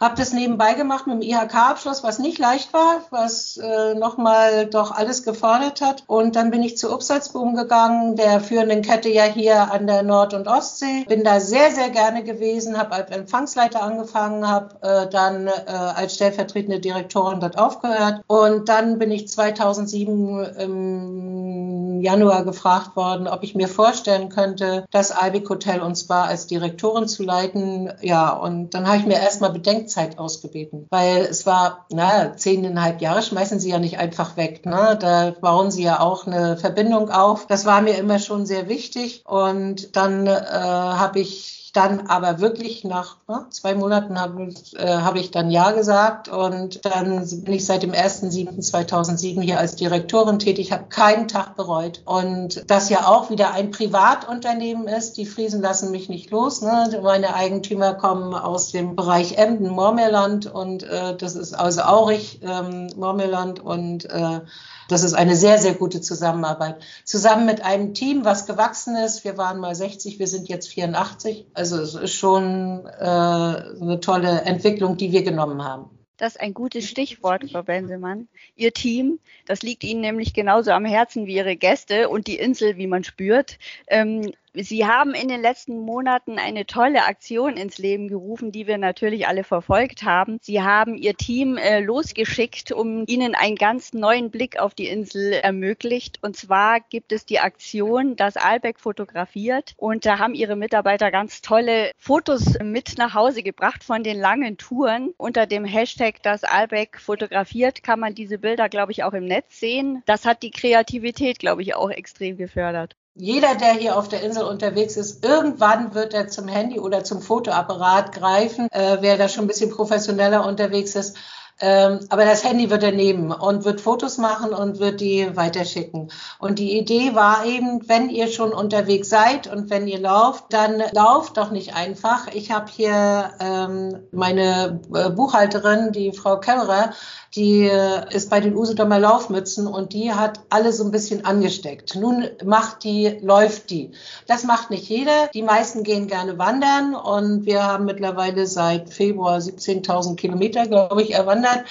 Habe 0.00 0.14
das 0.16 0.32
nebenbei 0.32 0.74
gemacht 0.74 1.08
mit 1.08 1.16
dem 1.16 1.22
IHK-Abschluss, 1.22 2.04
was 2.04 2.20
nicht 2.20 2.38
leicht 2.38 2.72
war, 2.72 3.00
was 3.10 3.56
äh, 3.56 3.94
nochmal 3.94 4.66
doch 4.66 4.92
alles 4.92 5.24
gefordert 5.24 5.80
hat. 5.80 6.04
Und 6.06 6.36
dann 6.36 6.52
bin 6.52 6.62
ich 6.62 6.76
zu 6.76 6.92
Upsalzboom 6.92 7.56
gegangen, 7.56 8.14
der 8.14 8.40
führenden 8.40 8.82
Kette 8.82 9.08
ja 9.08 9.24
hier 9.24 9.72
an 9.72 9.88
der 9.88 10.04
Nord- 10.04 10.34
und 10.34 10.46
Ostsee. 10.46 11.04
Bin 11.08 11.24
da 11.24 11.40
sehr, 11.40 11.72
sehr 11.72 11.90
gerne 11.90 12.22
gewesen, 12.22 12.78
habe 12.78 12.92
als 12.92 13.10
Empfangsleiter 13.10 13.82
angefangen, 13.82 14.46
habe 14.46 14.76
äh, 14.82 15.08
dann 15.08 15.48
äh, 15.48 15.52
als 15.66 16.14
stellvertretende 16.14 16.78
Direktorin 16.78 17.40
dort 17.40 17.58
aufgehört. 17.58 18.22
Und 18.28 18.68
dann 18.68 19.00
bin 19.00 19.10
ich 19.10 19.26
2007 19.26 20.44
im 20.58 22.00
Januar 22.02 22.44
gefragt 22.44 22.96
worden, 22.96 23.26
ob 23.26 23.42
ich 23.42 23.54
mir 23.54 23.68
vorstellen 23.68 24.28
könnte, 24.28 24.86
das 24.90 25.10
Albic 25.10 25.48
Hotel 25.48 25.80
und 25.80 25.96
Spa 25.96 26.24
als 26.24 26.46
Direktorin 26.46 27.08
zu 27.08 27.24
leiten. 27.24 27.92
Ja, 28.00 28.30
und 28.30 28.74
dann 28.74 28.86
habe 28.86 28.98
ich 28.98 29.06
mir 29.06 29.18
erstmal 29.18 29.50
bedenkt, 29.50 29.87
Bedenkzeit 29.88 30.18
ausgebeten, 30.18 30.86
weil 30.90 31.22
es 31.22 31.46
war, 31.46 31.86
na, 31.90 32.36
zehneinhalb 32.36 33.00
Jahre 33.00 33.22
schmeißen 33.22 33.58
sie 33.58 33.70
ja 33.70 33.78
nicht 33.78 33.98
einfach 33.98 34.36
weg. 34.36 34.66
Ne? 34.66 34.96
Da 35.00 35.30
bauen 35.30 35.70
sie 35.70 35.82
ja 35.82 36.00
auch 36.00 36.26
eine 36.26 36.56
Verbindung 36.56 37.10
auf. 37.10 37.46
Das 37.46 37.64
war 37.64 37.80
mir 37.80 37.96
immer 37.96 38.18
schon 38.18 38.46
sehr 38.46 38.68
wichtig. 38.68 39.22
Und 39.24 39.96
dann 39.96 40.26
äh, 40.26 40.30
habe 40.30 41.20
ich 41.20 41.67
dann 41.78 42.08
aber 42.08 42.40
wirklich 42.40 42.82
nach 42.82 43.18
ne, 43.28 43.46
zwei 43.50 43.76
Monaten 43.76 44.20
habe 44.20 44.52
äh, 44.76 44.86
hab 44.88 45.14
ich 45.14 45.30
dann 45.30 45.48
Ja 45.48 45.70
gesagt 45.70 46.28
und 46.28 46.84
dann 46.84 47.24
bin 47.44 47.54
ich 47.54 47.66
seit 47.66 47.84
dem 47.84 47.92
1.7.2007 47.92 49.40
hier 49.40 49.60
als 49.60 49.76
Direktorin 49.76 50.40
tätig, 50.40 50.72
habe 50.72 50.86
keinen 50.88 51.28
Tag 51.28 51.54
bereut 51.54 52.02
und 52.04 52.68
das 52.68 52.90
ja 52.90 53.06
auch 53.06 53.30
wieder 53.30 53.52
ein 53.52 53.70
Privatunternehmen 53.70 54.88
ist. 54.88 55.18
Die 55.18 55.26
Friesen 55.26 55.62
lassen 55.62 55.92
mich 55.92 56.08
nicht 56.08 56.32
los. 56.32 56.62
Ne? 56.62 57.00
Meine 57.00 57.34
Eigentümer 57.34 57.94
kommen 57.94 58.34
aus 58.34 58.72
dem 58.72 58.96
Bereich 58.96 59.38
Emden, 59.38 59.68
Mormerland 59.68 60.52
und 60.52 60.82
äh, 60.82 61.16
das 61.16 61.36
ist 61.36 61.54
also 61.54 61.82
Aurich, 61.82 62.40
ähm, 62.42 62.88
Mormerland 62.96 63.60
und 63.60 64.04
äh, 64.06 64.40
das 64.88 65.04
ist 65.04 65.14
eine 65.14 65.36
sehr, 65.36 65.58
sehr 65.58 65.74
gute 65.74 66.00
Zusammenarbeit. 66.00 66.76
Zusammen 67.04 67.46
mit 67.46 67.64
einem 67.64 67.94
Team, 67.94 68.24
was 68.24 68.46
gewachsen 68.46 68.96
ist. 68.96 69.24
Wir 69.24 69.36
waren 69.36 69.58
mal 69.58 69.74
60, 69.74 70.18
wir 70.18 70.26
sind 70.26 70.48
jetzt 70.48 70.68
84. 70.68 71.46
Also 71.54 71.80
es 71.80 71.94
ist 71.94 72.14
schon 72.14 72.86
äh, 72.86 73.04
eine 73.04 74.00
tolle 74.00 74.42
Entwicklung, 74.42 74.96
die 74.96 75.12
wir 75.12 75.22
genommen 75.22 75.62
haben. 75.62 75.90
Das 76.16 76.34
ist 76.34 76.40
ein 76.40 76.52
gutes 76.52 76.88
Stichwort, 76.88 77.48
Frau 77.48 77.62
Bensemann. 77.62 78.26
Ihr 78.56 78.72
Team, 78.72 79.20
das 79.46 79.62
liegt 79.62 79.84
Ihnen 79.84 80.00
nämlich 80.00 80.34
genauso 80.34 80.72
am 80.72 80.84
Herzen 80.84 81.26
wie 81.26 81.36
Ihre 81.36 81.54
Gäste 81.54 82.08
und 82.08 82.26
die 82.26 82.38
Insel, 82.38 82.76
wie 82.76 82.88
man 82.88 83.04
spürt. 83.04 83.58
Ähm, 83.86 84.32
Sie 84.54 84.86
haben 84.86 85.14
in 85.14 85.28
den 85.28 85.42
letzten 85.42 85.78
Monaten 85.80 86.38
eine 86.38 86.66
tolle 86.66 87.04
Aktion 87.04 87.56
ins 87.56 87.78
Leben 87.78 88.08
gerufen, 88.08 88.52
die 88.52 88.66
wir 88.66 88.78
natürlich 88.78 89.26
alle 89.26 89.44
verfolgt 89.44 90.02
haben. 90.02 90.38
Sie 90.40 90.62
haben 90.62 90.96
Ihr 90.96 91.16
Team 91.16 91.56
äh, 91.56 91.80
losgeschickt, 91.80 92.72
um 92.72 93.04
Ihnen 93.06 93.34
einen 93.34 93.56
ganz 93.56 93.92
neuen 93.92 94.30
Blick 94.30 94.58
auf 94.58 94.74
die 94.74 94.88
Insel 94.88 95.32
ermöglicht. 95.32 96.18
Und 96.22 96.36
zwar 96.36 96.80
gibt 96.80 97.12
es 97.12 97.26
die 97.26 97.40
Aktion, 97.40 98.16
das 98.16 98.36
Albeck 98.36 98.80
fotografiert. 98.80 99.74
Und 99.76 100.06
da 100.06 100.18
haben 100.18 100.34
Ihre 100.34 100.56
Mitarbeiter 100.56 101.10
ganz 101.10 101.42
tolle 101.42 101.92
Fotos 101.96 102.58
mit 102.62 102.98
nach 102.98 103.14
Hause 103.14 103.42
gebracht 103.42 103.84
von 103.84 104.02
den 104.02 104.18
langen 104.18 104.56
Touren. 104.58 105.14
Unter 105.16 105.46
dem 105.46 105.64
Hashtag 105.64 106.22
das 106.22 106.44
Albeck 106.44 106.98
fotografiert 107.00 107.82
kann 107.82 108.00
man 108.00 108.14
diese 108.14 108.38
Bilder, 108.38 108.68
glaube 108.68 108.92
ich, 108.92 109.04
auch 109.04 109.12
im 109.12 109.24
Netz 109.24 109.60
sehen. 109.60 110.02
Das 110.06 110.24
hat 110.24 110.42
die 110.42 110.50
Kreativität, 110.50 111.38
glaube 111.38 111.62
ich, 111.62 111.74
auch 111.74 111.90
extrem 111.90 112.36
gefördert 112.36 112.97
jeder, 113.18 113.56
der 113.56 113.72
hier 113.72 113.98
auf 113.98 114.08
der 114.08 114.22
Insel 114.22 114.44
unterwegs 114.44 114.96
ist, 114.96 115.24
irgendwann 115.24 115.94
wird 115.94 116.14
er 116.14 116.28
zum 116.28 116.46
Handy 116.46 116.78
oder 116.78 117.02
zum 117.02 117.20
Fotoapparat 117.20 118.12
greifen, 118.12 118.68
äh, 118.70 118.98
wer 119.00 119.18
da 119.18 119.28
schon 119.28 119.44
ein 119.44 119.48
bisschen 119.48 119.70
professioneller 119.70 120.46
unterwegs 120.46 120.94
ist. 120.94 121.16
Ähm, 121.60 122.00
aber 122.08 122.24
das 122.24 122.44
Handy 122.44 122.70
wird 122.70 122.84
er 122.84 122.92
nehmen 122.92 123.32
und 123.32 123.64
wird 123.64 123.80
Fotos 123.80 124.16
machen 124.16 124.52
und 124.52 124.78
wird 124.78 125.00
die 125.00 125.34
weiterschicken. 125.34 126.12
Und 126.38 126.60
die 126.60 126.78
Idee 126.78 127.16
war 127.16 127.44
eben, 127.44 127.88
wenn 127.88 128.10
ihr 128.10 128.28
schon 128.28 128.52
unterwegs 128.52 129.08
seid 129.08 129.48
und 129.48 129.68
wenn 129.68 129.88
ihr 129.88 129.98
lauft, 129.98 130.44
dann 130.50 130.80
lauft 130.92 131.36
doch 131.36 131.50
nicht 131.50 131.74
einfach. 131.74 132.28
Ich 132.32 132.52
habe 132.52 132.70
hier 132.70 133.32
ähm, 133.40 133.98
meine 134.12 134.80
äh, 134.94 135.10
Buchhalterin, 135.10 135.90
die 135.90 136.12
Frau 136.12 136.38
Kämmerer, 136.38 136.92
die 137.34 137.66
äh, 137.66 138.14
ist 138.14 138.30
bei 138.30 138.40
den 138.40 138.56
Usedomer 138.56 138.98
Laufmützen 138.98 139.66
und 139.66 139.92
die 139.92 140.12
hat 140.12 140.40
alle 140.48 140.72
so 140.72 140.84
ein 140.84 140.90
bisschen 140.90 141.24
angesteckt. 141.24 141.94
Nun 141.94 142.28
macht 142.44 142.84
die, 142.84 143.18
läuft 143.20 143.70
die. 143.70 143.92
Das 144.26 144.44
macht 144.44 144.70
nicht 144.70 144.88
jeder. 144.88 145.28
Die 145.34 145.42
meisten 145.42 145.82
gehen 145.82 146.06
gerne 146.06 146.38
wandern 146.38 146.94
und 146.94 147.44
wir 147.44 147.64
haben 147.64 147.84
mittlerweile 147.84 148.46
seit 148.46 148.92
Februar 148.92 149.38
17.000 149.38 150.16
Kilometer, 150.16 150.66
glaube 150.66 151.02
ich, 151.02 151.14
erwandert 151.14 151.64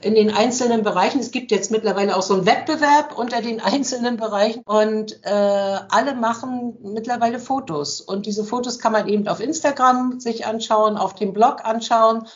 in 0.00 0.14
den 0.14 0.34
einzelnen 0.34 0.82
Bereichen. 0.82 1.20
Es 1.20 1.30
gibt 1.30 1.50
jetzt 1.52 1.70
mittlerweile 1.70 2.16
auch 2.16 2.22
so 2.22 2.34
einen 2.34 2.46
Wettbewerb 2.46 3.16
unter 3.16 3.40
den 3.40 3.60
einzelnen 3.60 4.16
Bereichen 4.16 4.62
und 4.64 5.20
äh, 5.22 5.30
alle 5.30 6.14
machen 6.14 6.76
mittlerweile 6.82 7.38
Fotos 7.38 8.00
und 8.00 8.26
diese 8.26 8.44
Fotos 8.44 8.78
kann 8.78 8.92
man 8.92 9.08
eben 9.08 9.28
auf 9.28 9.40
Instagram 9.40 10.18
sich 10.18 10.46
anschauen, 10.46 10.96
auf 10.96 11.14
dem 11.14 11.32
Blog 11.32 11.64
anschauen. 11.64 12.26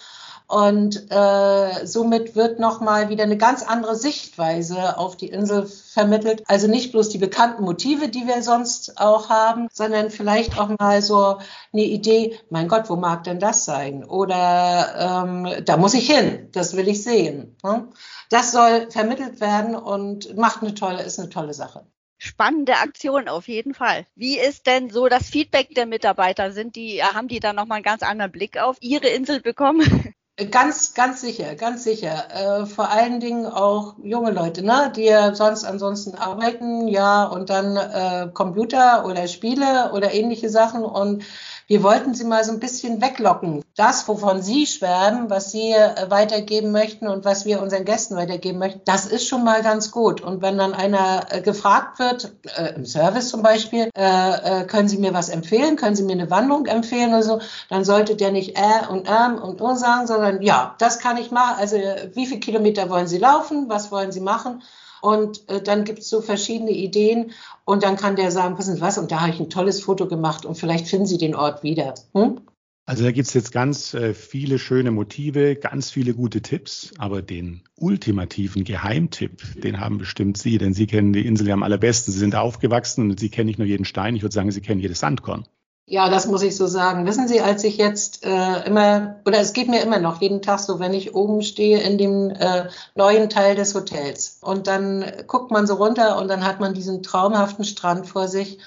Und 0.49 1.11
äh, 1.11 1.87
somit 1.87 2.35
wird 2.35 2.59
nochmal 2.59 3.11
wieder 3.11 3.25
eine 3.25 3.37
ganz 3.37 3.63
andere 3.63 3.97
Sichtweise 3.97 4.97
auf 4.97 5.15
die 5.15 5.29
Insel 5.29 5.67
vermittelt. 5.67 6.43
Also 6.47 6.69
nicht 6.69 6.91
bloß 6.91 7.11
die 7.11 7.19
bekannten 7.19 7.65
Motive, 7.65 8.09
die 8.09 8.27
wir 8.27 8.43
sonst 8.43 8.99
auch 8.99 9.29
haben, 9.29 9.69
sondern 9.71 10.09
vielleicht 10.09 10.59
auch 10.59 10.71
mal 10.79 11.03
so 11.03 11.39
eine 11.75 11.83
Idee, 11.83 12.39
mein 12.49 12.67
Gott, 12.67 12.89
wo 12.89 12.97
mag 12.97 13.25
denn 13.25 13.41
das 13.41 13.67
sein? 13.67 14.05
Oder 14.05 15.27
ähm, 15.27 15.65
da 15.67 15.77
muss 15.77 15.93
ich 15.93 16.11
hin, 16.11 16.49
das 16.53 16.75
will 16.75 16.89
ich 16.89 17.03
sehen. 17.03 17.55
Ne? 17.63 17.87
Das 18.31 18.51
soll 18.51 18.91
vermittelt 18.91 19.43
werden 19.43 19.77
und 19.77 20.35
macht 20.35 20.63
eine 20.63 20.75
tolle, 20.75 21.03
ist 21.03 21.19
eine 21.19 21.29
tolle 21.29 21.53
Sache. 21.53 21.87
Spannende 22.17 22.77
Aktion 22.77 23.29
auf 23.29 23.49
jeden 23.49 23.75
Fall. 23.75 24.07
Wie 24.17 24.39
ist 24.39 24.67
denn 24.67 24.89
so 24.89 25.09
das 25.09 25.29
Feedback 25.29 25.75
der 25.75 25.87
Mitarbeiter? 25.87 26.53
Sind 26.53 26.75
die, 26.75 27.03
haben 27.03 27.29
die 27.29 27.39
da 27.39 27.53
nochmal 27.53 27.77
einen 27.77 27.85
ganz 27.85 28.03
anderen 28.03 28.33
Blick 28.33 28.59
auf 28.59 28.79
ihre 28.81 29.09
Insel 29.09 29.41
bekommen? 29.41 30.15
Ganz, 30.53 30.95
ganz 30.95 31.21
sicher, 31.21 31.57
ganz 31.57 31.83
sicher. 31.83 32.63
Äh, 32.63 32.67
vor 32.67 32.91
allen 32.91 33.19
Dingen 33.19 33.45
auch 33.47 33.97
junge 34.01 34.31
Leute, 34.31 34.65
ne, 34.65 34.93
die 34.95 35.03
ja 35.03 35.35
sonst 35.35 35.65
ansonsten 35.65 36.15
arbeiten, 36.15 36.87
ja, 36.87 37.25
und 37.25 37.51
dann 37.51 37.77
äh, 37.77 38.29
Computer 38.33 39.05
oder 39.05 39.27
Spiele 39.27 39.91
oder 39.93 40.15
ähnliche 40.15 40.49
Sachen. 40.49 40.85
Und 40.85 41.25
wir 41.69 41.83
wollten 41.83 42.15
sie 42.15 42.25
mal 42.25 42.43
so 42.45 42.53
ein 42.53 42.61
bisschen 42.61 43.03
weglocken. 43.03 43.63
Das, 43.77 44.09
wovon 44.09 44.41
sie 44.41 44.67
schwärmen, 44.67 45.29
was 45.29 45.53
sie 45.53 45.73
äh, 45.73 46.11
weitergeben 46.11 46.73
möchten 46.73 47.07
und 47.07 47.27
was 47.27 47.45
wir 47.45 47.61
unseren 47.61 47.85
Gästen 47.85 48.17
weitergeben 48.17 48.59
möchten, 48.59 48.81
das 48.87 49.05
ist 49.05 49.29
schon 49.29 49.45
mal 49.45 49.63
ganz 49.63 49.91
gut. 49.91 50.23
Und 50.23 50.41
wenn 50.41 50.57
dann 50.57 50.73
einer 50.73 51.27
äh, 51.29 51.43
gefragt 51.43 51.99
wird, 51.99 52.33
äh, 52.57 52.75
im 52.75 52.87
Service 52.87 53.29
zum 53.29 53.43
Beispiel, 53.43 53.91
äh, 53.95 54.63
äh, 54.63 54.65
können 54.65 54.89
Sie 54.89 54.97
mir 54.97 55.13
was 55.13 55.29
empfehlen? 55.29 55.77
Können 55.77 55.95
Sie 55.95 56.05
mir 56.05 56.13
eine 56.13 56.31
Wandlung 56.31 56.65
empfehlen 56.65 57.11
oder 57.11 57.23
so? 57.23 57.41
Dann 57.69 57.85
sollte 57.85 58.17
der 58.17 58.33
nicht 58.33 58.57
äh 58.57 58.87
und 58.91 59.07
ähm 59.07 59.37
und 59.41 59.61
uh 59.61 59.75
sagen, 59.75 60.07
sondern 60.07 60.41
ja, 60.41 60.75
das 60.79 60.99
kann 60.99 61.19
ich 61.19 61.31
machen. 61.31 61.57
Also 61.59 61.77
wie 62.15 62.27
viele 62.27 62.41
Kilometer 62.41 62.89
wollen 62.89 63.07
Sie 63.07 63.19
laufen? 63.19 63.69
Was 63.69 63.93
wollen 63.93 64.11
Sie 64.11 64.21
machen? 64.21 64.63
Und 65.03 65.49
äh, 65.49 65.63
dann 65.63 65.85
gibt 65.85 66.01
es 66.01 66.09
so 66.09 66.21
verschiedene 66.21 66.71
Ideen 66.71 67.33
und 67.65 67.83
dann 67.83 67.97
kann 67.97 68.17
der 68.17 68.31
sagen, 68.31 68.59
wissen 68.59 68.77
Sie 68.77 68.81
was, 68.81 68.99
und 68.99 69.11
da 69.11 69.21
habe 69.21 69.33
ich 69.33 69.41
ein 69.41 69.51
tolles 69.51 69.83
Foto 69.83 70.09
gemacht 70.09 70.45
und 70.45 70.57
vielleicht 70.57 70.89
finden 70.89 71.07
Sie 71.07 71.19
den 71.19 71.35
Ort 71.35 71.63
wieder. 71.63 71.95
Hm? 72.15 72.41
Also 72.89 73.05
da 73.05 73.13
gibt 73.13 73.29
es 73.29 73.35
jetzt 73.35 73.53
ganz 73.53 73.93
äh, 73.93 74.15
viele 74.15 74.59
schöne 74.59 74.91
Motive, 74.91 75.57
ganz 75.57 75.91
viele 75.91 76.15
gute 76.15 76.41
Tipps, 76.41 76.93
aber 76.97 77.21
den 77.21 77.63
ultimativen 77.77 78.65
Geheimtipp, 78.65 79.61
den 79.61 79.79
haben 79.79 79.99
bestimmt 79.99 80.39
Sie, 80.39 80.57
denn 80.57 80.73
Sie 80.73 80.87
kennen 80.87 81.13
die 81.13 81.27
Insel 81.27 81.49
ja 81.49 81.53
am 81.53 81.63
allerbesten. 81.63 82.15
Sie 82.15 82.19
sind 82.19 82.35
aufgewachsen 82.35 83.11
und 83.11 83.21
Sie 83.21 83.29
kennen 83.29 83.49
nicht 83.49 83.59
nur 83.59 83.69
jeden 83.69 83.85
Stein, 83.85 84.17
ich 84.17 84.23
würde 84.23 84.35
sagen, 84.35 84.51
Sie 84.51 84.63
kennen 84.63 84.81
jedes 84.81 85.01
Sandkorn. 85.01 85.45
Ja, 85.91 86.11
das 86.11 86.27
muss 86.27 86.43
ich 86.43 86.55
so 86.55 86.67
sagen. 86.67 87.07
Wissen 87.07 87.29
Sie, 87.29 87.41
als 87.41 87.65
ich 87.65 87.79
jetzt 87.79 88.23
äh, 88.23 88.67
immer, 88.67 89.17
oder 89.25 89.41
es 89.41 89.55
geht 89.55 89.69
mir 89.69 89.81
immer 89.81 89.99
noch 89.99 90.21
jeden 90.21 90.43
Tag 90.43 90.59
so, 90.59 90.79
wenn 90.81 90.93
ich 90.93 91.15
oben 91.15 91.41
stehe 91.41 91.81
in 91.81 91.97
dem 91.97 92.29
äh, 92.29 92.69
neuen 92.95 93.31
Teil 93.31 93.55
des 93.57 93.75
Hotels 93.75 94.39
und 94.43 94.67
dann 94.67 95.03
guckt 95.27 95.51
man 95.51 95.67
so 95.67 95.77
runter 95.77 96.19
und 96.19 96.29
dann 96.29 96.45
hat 96.45 96.61
man 96.61 96.75
diesen 96.75 97.03
traumhaften 97.03 97.65
Strand 97.65 98.07
vor 98.07 98.29
sich. 98.29 98.59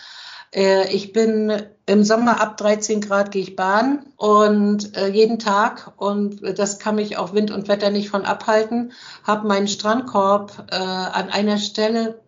Äh, 0.52 0.92
ich 0.92 1.14
bin 1.14 1.62
im 1.86 2.04
Sommer 2.04 2.42
ab 2.42 2.58
13 2.58 3.02
Grad 3.02 3.30
gehe 3.30 3.44
ich 3.44 3.56
Bahn 3.56 4.04
und 4.18 4.98
äh, 4.98 5.10
jeden 5.10 5.38
Tag 5.38 5.94
und 5.98 6.42
das 6.58 6.80
kann 6.80 6.96
mich 6.96 7.18
auch 7.18 7.34
Wind 7.34 7.52
und 7.52 7.68
Wetter 7.68 7.92
nicht 7.92 8.10
von 8.10 8.26
abhalten. 8.26 8.94
Habe 9.28 9.48
meinen 9.48 9.68
Strandkorb 9.68 10.70
äh, 10.72 10.76
an 10.76 11.30
einer 11.30 11.60
Stelle 11.60 12.21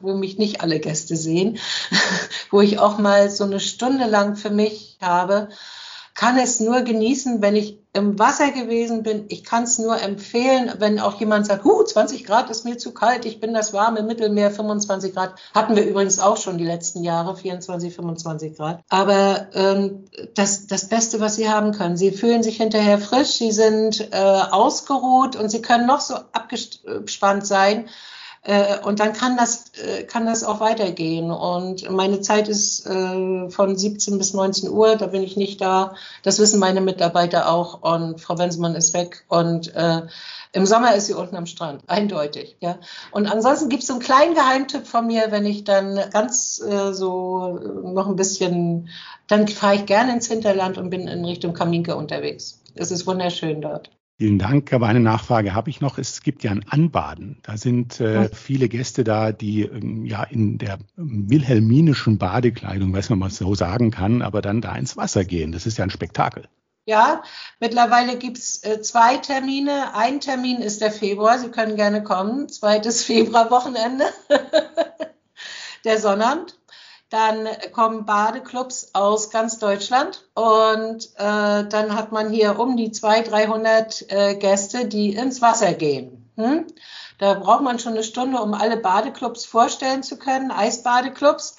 wo 0.00 0.14
mich 0.14 0.38
nicht 0.38 0.60
alle 0.60 0.80
Gäste 0.80 1.16
sehen, 1.16 1.58
wo 2.50 2.60
ich 2.60 2.78
auch 2.78 2.98
mal 2.98 3.30
so 3.30 3.44
eine 3.44 3.60
Stunde 3.60 4.06
lang 4.06 4.36
für 4.36 4.50
mich 4.50 4.98
habe, 5.00 5.48
kann 6.16 6.38
es 6.38 6.60
nur 6.60 6.80
genießen, 6.80 7.42
wenn 7.42 7.56
ich 7.56 7.78
im 7.92 8.18
Wasser 8.18 8.50
gewesen 8.50 9.02
bin. 9.02 9.26
Ich 9.28 9.44
kann 9.44 9.64
es 9.64 9.78
nur 9.78 10.00
empfehlen, 10.00 10.72
wenn 10.78 10.98
auch 10.98 11.20
jemand 11.20 11.46
sagt, 11.46 11.64
huh, 11.64 11.84
20 11.84 12.24
Grad 12.24 12.48
ist 12.48 12.64
mir 12.64 12.78
zu 12.78 12.92
kalt, 12.92 13.26
ich 13.26 13.38
bin 13.38 13.52
das 13.52 13.74
warme 13.74 14.02
Mittelmeer, 14.02 14.50
25 14.50 15.14
Grad. 15.14 15.34
Hatten 15.54 15.76
wir 15.76 15.84
übrigens 15.84 16.18
auch 16.18 16.38
schon 16.38 16.56
die 16.56 16.64
letzten 16.64 17.04
Jahre, 17.04 17.36
24, 17.36 17.94
25 17.94 18.56
Grad. 18.56 18.80
Aber 18.88 19.48
ähm, 19.52 20.06
das, 20.34 20.66
das 20.66 20.88
Beste, 20.88 21.20
was 21.20 21.36
sie 21.36 21.50
haben 21.50 21.72
können. 21.72 21.98
Sie 21.98 22.12
fühlen 22.12 22.42
sich 22.42 22.56
hinterher 22.56 22.98
frisch, 22.98 23.32
sie 23.32 23.52
sind 23.52 24.12
äh, 24.12 24.16
ausgeruht 24.16 25.36
und 25.36 25.50
sie 25.50 25.60
können 25.60 25.86
noch 25.86 26.00
so 26.00 26.14
abgespannt 26.32 27.46
sein. 27.46 27.88
Äh, 28.46 28.78
und 28.84 29.00
dann 29.00 29.12
kann 29.12 29.36
das, 29.36 29.72
äh, 29.74 30.04
kann 30.04 30.24
das 30.24 30.44
auch 30.44 30.60
weitergehen. 30.60 31.32
Und 31.32 31.90
meine 31.90 32.20
Zeit 32.20 32.48
ist 32.48 32.86
äh, 32.86 33.50
von 33.50 33.76
17 33.76 34.18
bis 34.18 34.34
19 34.34 34.70
Uhr, 34.70 34.94
da 34.94 35.06
bin 35.06 35.22
ich 35.22 35.36
nicht 35.36 35.60
da. 35.60 35.96
Das 36.22 36.38
wissen 36.38 36.60
meine 36.60 36.80
Mitarbeiter 36.80 37.50
auch. 37.50 37.82
Und 37.82 38.20
Frau 38.20 38.38
Wensemann 38.38 38.76
ist 38.76 38.94
weg. 38.94 39.24
Und 39.28 39.74
äh, 39.74 40.02
im 40.52 40.64
Sommer 40.64 40.94
ist 40.94 41.06
sie 41.06 41.14
unten 41.14 41.34
am 41.34 41.46
Strand, 41.46 41.82
eindeutig. 41.88 42.56
Ja. 42.60 42.78
Und 43.10 43.26
ansonsten 43.26 43.68
gibt 43.68 43.82
es 43.82 43.90
einen 43.90 43.98
kleinen 43.98 44.34
Geheimtipp 44.34 44.86
von 44.86 45.08
mir, 45.08 45.32
wenn 45.32 45.44
ich 45.44 45.64
dann 45.64 45.98
ganz 46.12 46.60
äh, 46.60 46.92
so 46.92 47.58
noch 47.82 48.06
ein 48.06 48.16
bisschen, 48.16 48.88
dann 49.26 49.48
fahre 49.48 49.74
ich 49.74 49.86
gerne 49.86 50.12
ins 50.12 50.28
Hinterland 50.28 50.78
und 50.78 50.90
bin 50.90 51.08
in 51.08 51.24
Richtung 51.24 51.52
Kaminke 51.52 51.96
unterwegs. 51.96 52.62
Es 52.76 52.92
ist 52.92 53.08
wunderschön 53.08 53.60
dort. 53.60 53.90
Vielen 54.18 54.38
Dank. 54.38 54.72
Aber 54.72 54.86
eine 54.86 55.00
Nachfrage 55.00 55.54
habe 55.54 55.68
ich 55.68 55.82
noch. 55.82 55.98
Es 55.98 56.22
gibt 56.22 56.42
ja 56.42 56.50
ein 56.50 56.66
Anbaden. 56.68 57.38
Da 57.42 57.58
sind 57.58 58.00
äh, 58.00 58.30
viele 58.32 58.68
Gäste 58.68 59.04
da, 59.04 59.30
die 59.30 59.62
ähm, 59.62 60.06
ja 60.06 60.22
in 60.24 60.56
der 60.56 60.78
wilhelminischen 60.96 62.16
Badekleidung, 62.16 62.94
weiß 62.94 63.10
man 63.10 63.18
mal 63.18 63.30
so 63.30 63.54
sagen 63.54 63.90
kann, 63.90 64.22
aber 64.22 64.40
dann 64.40 64.62
da 64.62 64.74
ins 64.74 64.96
Wasser 64.96 65.24
gehen. 65.24 65.52
Das 65.52 65.66
ist 65.66 65.76
ja 65.76 65.84
ein 65.84 65.90
Spektakel. 65.90 66.48
Ja, 66.86 67.24
mittlerweile 67.60 68.16
gibt's 68.16 68.62
äh, 68.64 68.80
zwei 68.80 69.18
Termine. 69.18 69.94
Ein 69.94 70.20
Termin 70.20 70.62
ist 70.62 70.80
der 70.80 70.92
Februar. 70.92 71.38
Sie 71.38 71.50
können 71.50 71.76
gerne 71.76 72.02
kommen. 72.02 72.48
Zweites 72.48 73.02
Februarwochenende. 73.04 74.06
der 75.84 76.00
Sonnabend. 76.00 76.58
Dann 77.08 77.46
kommen 77.72 78.04
Badeclubs 78.04 78.90
aus 78.92 79.30
ganz 79.30 79.58
Deutschland 79.60 80.26
und 80.34 81.04
äh, 81.16 81.64
dann 81.68 81.94
hat 81.94 82.10
man 82.10 82.30
hier 82.30 82.58
um 82.58 82.76
die 82.76 82.90
200, 82.90 83.30
300 83.30 84.04
äh, 84.08 84.34
Gäste, 84.34 84.86
die 84.86 85.14
ins 85.14 85.40
Wasser 85.40 85.72
gehen. 85.72 86.32
Hm? 86.36 86.66
Da 87.18 87.34
braucht 87.34 87.62
man 87.62 87.78
schon 87.78 87.92
eine 87.92 88.02
Stunde, 88.02 88.42
um 88.42 88.54
alle 88.54 88.76
Badeclubs 88.76 89.46
vorstellen 89.46 90.02
zu 90.02 90.18
können, 90.18 90.50
Eisbadeclubs. 90.50 91.56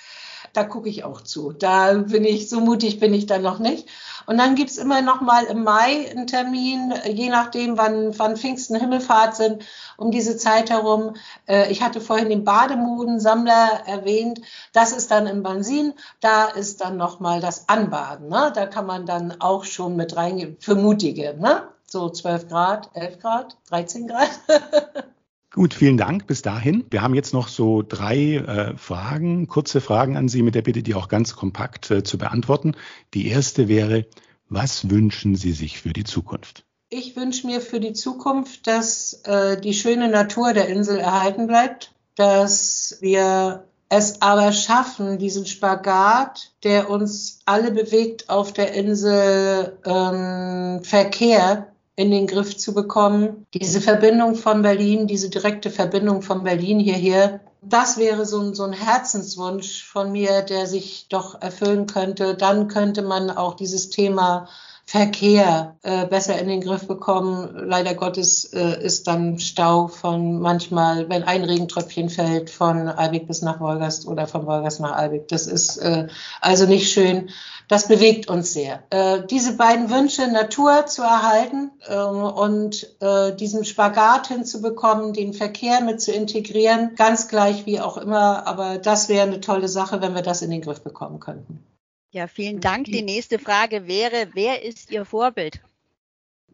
Da 0.57 0.63
gucke 0.63 0.89
ich 0.89 1.03
auch 1.03 1.21
zu. 1.21 1.51
Da 1.51 1.93
bin 1.93 2.25
ich, 2.25 2.49
so 2.49 2.59
mutig 2.59 2.99
bin 2.99 3.13
ich 3.13 3.27
dann 3.27 3.43
noch 3.43 3.59
nicht. 3.59 3.87
Und 4.25 4.39
dann 4.39 4.55
gibt's 4.55 4.79
immer 4.79 5.03
noch 5.03 5.21
mal 5.21 5.43
im 5.43 5.63
Mai 5.63 6.09
einen 6.09 6.25
Termin, 6.25 6.95
je 7.05 7.29
nachdem, 7.29 7.77
wann, 7.77 8.17
wann 8.17 8.37
Pfingsten, 8.37 8.75
Himmelfahrt 8.75 9.35
sind, 9.35 9.63
um 9.97 10.09
diese 10.09 10.35
Zeit 10.35 10.71
herum. 10.71 11.15
Äh, 11.47 11.71
ich 11.71 11.83
hatte 11.83 12.01
vorhin 12.01 12.29
den 12.29 12.43
Bademodensammler 12.43 13.83
erwähnt. 13.85 14.41
Das 14.73 14.93
ist 14.93 15.11
dann 15.11 15.27
im 15.27 15.43
Bansin. 15.43 15.93
Da 16.21 16.45
ist 16.45 16.81
dann 16.81 16.97
noch 16.97 17.19
mal 17.19 17.39
das 17.39 17.69
Anbaden. 17.69 18.27
Ne? 18.27 18.51
Da 18.55 18.65
kann 18.65 18.87
man 18.87 19.05
dann 19.05 19.39
auch 19.39 19.63
schon 19.63 19.95
mit 19.95 20.15
reingehen, 20.15 20.57
für 20.59 20.73
Mutige. 20.73 21.35
Ne? 21.39 21.67
So 21.85 22.09
12 22.09 22.47
Grad, 22.47 22.89
11 22.95 23.19
Grad, 23.19 23.57
13 23.69 24.07
Grad. 24.07 24.31
Gut, 25.57 25.73
vielen 25.73 25.97
Dank 25.97 26.27
bis 26.27 26.43
dahin. 26.43 26.85
Wir 26.91 27.01
haben 27.01 27.15
jetzt 27.15 27.33
noch 27.33 27.47
so 27.47 27.81
drei 27.81 28.35
äh, 28.35 28.77
Fragen, 28.77 29.47
kurze 29.47 29.81
Fragen 29.81 30.15
an 30.15 30.29
Sie 30.29 30.43
mit 30.43 30.53
der 30.53 30.61
Bitte, 30.61 30.83
die 30.83 30.93
auch 30.93 31.07
ganz 31.07 31.35
kompakt 31.35 31.89
äh, 31.89 32.03
zu 32.03 32.19
beantworten. 32.19 32.75
Die 33.15 33.27
erste 33.27 33.67
wäre, 33.67 34.05
was 34.49 34.91
wünschen 34.91 35.33
Sie 35.35 35.53
sich 35.53 35.81
für 35.81 35.93
die 35.93 36.03
Zukunft? 36.03 36.63
Ich 36.89 37.15
wünsche 37.15 37.47
mir 37.47 37.59
für 37.59 37.79
die 37.79 37.93
Zukunft, 37.93 38.67
dass 38.67 39.13
äh, 39.23 39.59
die 39.59 39.73
schöne 39.73 40.09
Natur 40.09 40.53
der 40.53 40.69
Insel 40.69 40.99
erhalten 40.99 41.47
bleibt, 41.47 41.91
dass 42.13 42.99
wir 43.01 43.63
es 43.89 44.21
aber 44.21 44.51
schaffen, 44.51 45.17
diesen 45.17 45.47
Spagat, 45.47 46.51
der 46.63 46.87
uns 46.87 47.39
alle 47.45 47.71
bewegt 47.71 48.29
auf 48.29 48.53
der 48.53 48.75
Insel, 48.75 49.79
ähm, 49.83 50.83
Verkehr 50.83 51.73
in 51.97 52.12
den 52.12 52.27
Griff 52.27 52.55
zu 52.55 52.73
bekommen. 52.73 53.45
Diese 53.53 53.81
Verbindung 53.81 54.36
von 54.36 54.62
Berlin, 54.62 55.07
diese 55.07 55.29
direkte 55.29 55.71
Verbindung 55.71 56.21
von 56.21 56.43
Berlin 56.43 56.79
hierher, 56.79 57.41
das 57.62 57.97
wäre 57.97 58.25
so 58.25 58.39
ein, 58.39 58.53
so 58.53 58.63
ein 58.63 58.71
Herzenswunsch 58.71 59.83
von 59.83 60.12
mir, 60.12 60.43
der 60.43 60.67
sich 60.67 61.07
doch 61.10 61.41
erfüllen 61.41 61.88
könnte. 61.88 62.36
Dann 62.36 62.67
könnte 62.67 63.01
man 63.01 63.31
auch 63.31 63.55
dieses 63.55 63.89
Thema 63.89 64.47
Verkehr 64.89 65.76
äh, 65.84 66.06
besser 66.06 66.39
in 66.39 66.47
den 66.47 66.62
Griff 66.62 66.88
bekommen. 66.88 67.50
Leider 67.67 67.93
Gottes 67.93 68.45
äh, 68.54 68.82
ist 68.82 69.06
dann 69.08 69.38
Stau 69.38 69.89
von 69.89 70.39
manchmal, 70.39 71.10
wenn 71.10 71.23
ein 71.23 71.43
Regentröpfchen 71.43 72.10
fällt, 72.10 72.50
von 72.50 72.88
Albig 72.88 73.28
bis 73.28 73.41
nach 73.41 73.60
Wolgast 73.60 74.08
oder 74.08 74.28
von 74.28 74.45
Wolgast 74.45 74.80
nach 74.80 74.93
Albig. 74.93 75.28
Das 75.28 75.45
ist 75.45 75.76
äh, 75.80 76.08
also 76.39 76.65
nicht 76.65 76.89
schön. 76.89 77.30
Das 77.67 77.89
bewegt 77.89 78.30
uns 78.30 78.54
sehr. 78.54 78.82
Äh, 78.89 79.23
diese 79.30 79.58
beiden 79.58 79.89
Wünsche, 79.89 80.26
Natur 80.32 80.86
zu 80.86 81.02
erhalten 81.02 81.71
äh, 81.86 81.97
und 81.97 82.88
äh, 83.02 83.36
diesen 83.36 83.65
Spagat 83.65 84.28
hinzubekommen, 84.28 85.12
den 85.12 85.34
Verkehr 85.34 85.82
mit 85.82 86.00
zu 86.00 86.13
integrieren, 86.13 86.95
ganz 86.95 87.28
gleich 87.28 87.65
wie 87.65 87.82
auch 87.82 87.97
immer. 87.97 88.47
Aber 88.47 88.78
das 88.78 89.10
wäre 89.10 89.28
eine 89.28 89.41
tolle 89.41 89.67
Sache, 89.67 90.00
wenn 90.00 90.15
wir 90.15 90.21
das 90.21 90.41
in 90.41 90.50
den 90.50 90.62
Griff 90.62 90.80
bekommen 90.80 91.19
könnten. 91.19 91.62
Ja, 92.11 92.27
vielen 92.27 92.61
Dank. 92.61 92.85
Die 92.85 93.01
nächste 93.01 93.37
Frage 93.37 93.87
wäre, 93.87 94.29
wer 94.33 94.63
ist 94.63 94.91
Ihr 94.91 95.05
Vorbild? 95.05 95.59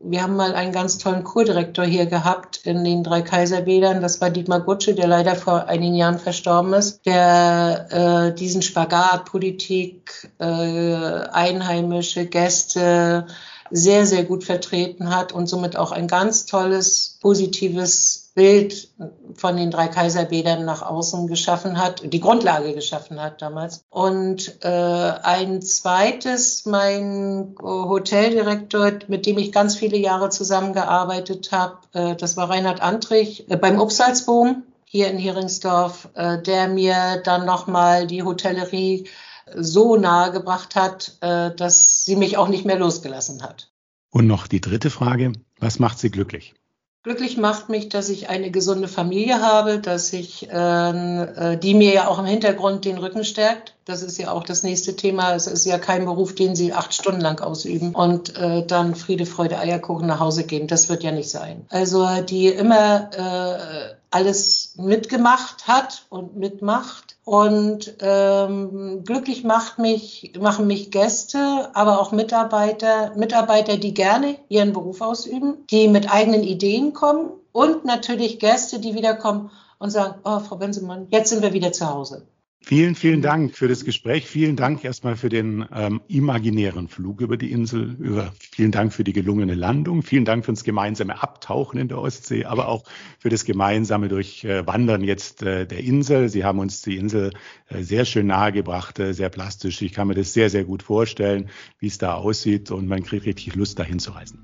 Wir 0.06 0.24
haben 0.24 0.36
mal 0.36 0.54
einen 0.56 0.74
ganz 0.74 0.98
tollen 0.98 1.24
Kurdirektor 1.24 1.86
hier 1.86 2.08
gehabt 2.08 2.62
in 2.66 2.84
den 2.84 3.04
drei 3.04 3.22
Kaiserbädern. 3.22 4.02
Das 4.02 4.20
war 4.20 4.32
Dietmar 4.32 4.60
Gutsche, 4.60 4.96
der 4.96 5.08
leider 5.08 5.36
vor 5.36 5.68
einigen 5.68 5.96
Jahren 5.96 6.20
verstorben 6.20 6.74
ist, 6.74 7.06
der 7.06 7.88
äh, 7.92 8.36
diesen 8.36 8.62
Spagat, 8.62 9.26
Politik, 9.26 10.30
äh, 10.40 10.44
einheimische 10.44 12.26
Gäste 12.26 13.28
sehr, 13.70 14.06
sehr 14.06 14.24
gut 14.24 14.44
vertreten 14.44 15.16
hat 15.16 15.32
und 15.32 15.48
somit 15.48 15.78
auch 15.78 15.92
ein 15.92 16.08
ganz 16.08 16.46
tolles, 16.46 17.18
positives 17.22 18.23
Bild 18.36 18.90
von 19.36 19.58
den 19.58 19.70
drei 19.70 19.88
Kaiserbädern 19.88 20.66
nach 20.66 20.82
außen 20.82 21.28
geschaffen 21.28 21.78
hat, 21.78 22.02
die 22.12 22.20
Grundlage 22.20 22.74
geschaffen 22.74 23.22
hat 23.22 23.42
damals. 23.42 23.86
Und 23.90 24.64
äh, 24.64 24.68
ein 24.68 25.62
zweites, 25.62 26.66
mein 26.66 27.56
Hoteldirektor, 27.62 28.94
mit 29.08 29.26
dem 29.26 29.38
ich 29.38 29.52
ganz 29.52 29.76
viele 29.76 29.98
Jahre 29.98 30.30
zusammengearbeitet 30.30 31.52
habe, 31.52 31.78
äh, 31.94 32.16
das 32.16 32.36
war 32.36 32.50
Reinhard 32.50 32.82
Antrich 32.82 33.50
äh, 33.50 33.58
beim 33.58 33.80
Upsalzboom 33.80 34.64
hier 34.86 35.10
in 35.10 35.18
Heringsdorf, 35.18 36.10
äh, 36.16 36.42
der 36.42 36.68
mir 36.68 37.22
dann 37.24 37.46
nochmal 37.46 38.08
die 38.08 38.24
Hotellerie 38.24 39.08
so 39.56 39.96
nahe 39.96 40.32
gebracht 40.32 40.76
hat, 40.76 41.18
äh, 41.22 41.54
dass 41.56 42.06
sie 42.06 42.16
mich 42.16 42.38
auch 42.38 42.48
nicht 42.48 42.66
mehr 42.66 42.78
losgelassen 42.78 43.44
hat. 43.44 43.72
Und 44.10 44.28
noch 44.28 44.48
die 44.48 44.62
dritte 44.62 44.90
Frage, 44.90 45.34
was 45.60 45.80
macht 45.80 46.00
Sie 46.00 46.12
glücklich? 46.12 46.54
Glücklich 47.04 47.36
macht 47.36 47.68
mich, 47.68 47.90
dass 47.90 48.08
ich 48.08 48.30
eine 48.30 48.50
gesunde 48.50 48.88
Familie 48.88 49.42
habe, 49.42 49.80
dass 49.80 50.14
ich, 50.14 50.48
ähm, 50.50 51.28
äh, 51.36 51.58
die 51.58 51.74
mir 51.74 51.94
ja 51.94 52.08
auch 52.08 52.18
im 52.18 52.24
Hintergrund 52.24 52.86
den 52.86 52.98
Rücken 52.98 53.26
stärkt. 53.26 53.76
Das 53.84 54.02
ist 54.02 54.18
ja 54.18 54.32
auch 54.32 54.46
das 54.46 54.64
nächste 54.64 54.96
Thema. 54.96 55.36
Es 55.36 55.46
ist 55.46 55.66
ja 55.66 55.78
kein 55.78 56.06
Beruf, 56.06 56.34
den 56.34 56.56
Sie 56.56 56.72
acht 56.72 56.94
Stunden 56.94 57.20
lang 57.20 57.42
ausüben 57.42 57.94
und 57.94 58.38
äh, 58.38 58.66
dann 58.66 58.96
Friede, 58.96 59.26
Freude, 59.26 59.60
Eierkuchen 59.60 60.08
nach 60.08 60.22
Hause 60.22 60.46
gehen. 60.46 60.68
Das 60.68 60.88
wird 60.88 61.04
ja 61.04 61.12
nicht 61.12 61.30
sein. 61.30 61.66
Also 61.68 62.08
die 62.22 62.48
immer 62.48 63.10
äh, 63.12 63.96
alles 64.10 64.76
mitgemacht 64.78 65.68
hat 65.68 66.06
und 66.08 66.38
mitmacht. 66.38 67.13
Und 67.26 67.96
ähm, 68.02 69.04
glücklich 69.06 69.46
macht 69.46 69.80
mich, 69.80 70.34
machen 70.40 70.68
mich 70.68 70.92
Gäste, 70.92 71.70
aber 71.74 72.02
auch 72.02 72.12
Mitarbeiter, 72.12 73.14
Mitarbeiter, 73.16 73.78
die 73.78 73.94
gerne 73.94 74.36
ihren 74.50 74.74
Beruf 74.74 75.00
ausüben, 75.00 75.66
die 75.72 75.88
mit 75.88 76.12
eigenen 76.12 76.44
Ideen 76.44 76.92
kommen 76.92 77.32
und 77.54 77.86
natürlich 77.86 78.40
Gäste, 78.40 78.80
die 78.80 78.94
wiederkommen 78.94 79.52
und 79.80 79.90
sagen, 79.90 80.20
oh, 80.26 80.40
Frau 80.40 80.58
Bensemann, 80.58 81.08
jetzt 81.12 81.30
sind 81.30 81.42
wir 81.42 81.54
wieder 81.54 81.72
zu 81.72 81.90
Hause. 81.90 82.28
Vielen, 82.66 82.96
vielen 82.96 83.22
Dank 83.22 83.58
für 83.58 83.68
das 83.68 83.84
Gespräch. 83.84 84.26
Vielen 84.26 84.56
Dank 84.56 84.86
erstmal 84.86 85.18
für 85.18 85.28
den 85.28 85.66
ähm, 85.76 86.02
imaginären 86.08 86.88
Flug 86.88 87.20
über 87.20 87.36
die 87.36 87.52
Insel. 87.52 87.98
Über, 88.00 88.32
vielen 88.40 88.72
Dank 88.72 88.94
für 88.94 89.04
die 89.04 89.12
gelungene 89.12 89.54
Landung. 89.54 90.02
Vielen 90.02 90.24
Dank 90.24 90.46
für 90.46 90.54
das 90.54 90.64
gemeinsame 90.64 91.22
Abtauchen 91.22 91.78
in 91.78 91.90
der 91.90 92.00
Ostsee, 92.00 92.46
aber 92.46 92.70
auch 92.70 92.86
für 93.20 93.28
das 93.28 93.44
gemeinsame 93.44 94.08
Durchwandern 94.08 95.04
jetzt 95.04 95.44
äh, 95.44 95.68
der 95.68 95.80
Insel. 95.80 96.30
Sie 96.30 96.46
haben 96.46 96.60
uns 96.60 96.82
die 96.82 96.96
Insel 96.96 97.34
äh, 97.68 97.84
sehr 97.84 98.06
schön 98.06 98.28
nahegebracht, 98.28 98.98
äh, 98.98 99.14
sehr 99.14 99.30
plastisch. 99.30 99.82
Ich 99.82 99.92
kann 99.92 100.08
mir 100.08 100.16
das 100.16 100.32
sehr, 100.32 100.50
sehr 100.50 100.64
gut 100.64 100.84
vorstellen, 100.84 101.50
wie 101.80 101.88
es 101.88 101.98
da 101.98 102.14
aussieht 102.14 102.72
und 102.72 102.88
man 102.88 103.04
kriegt 103.04 103.26
richtig 103.26 103.56
Lust, 103.56 103.78
dahin 103.78 104.00
zu 104.00 104.12
reisen. 104.12 104.40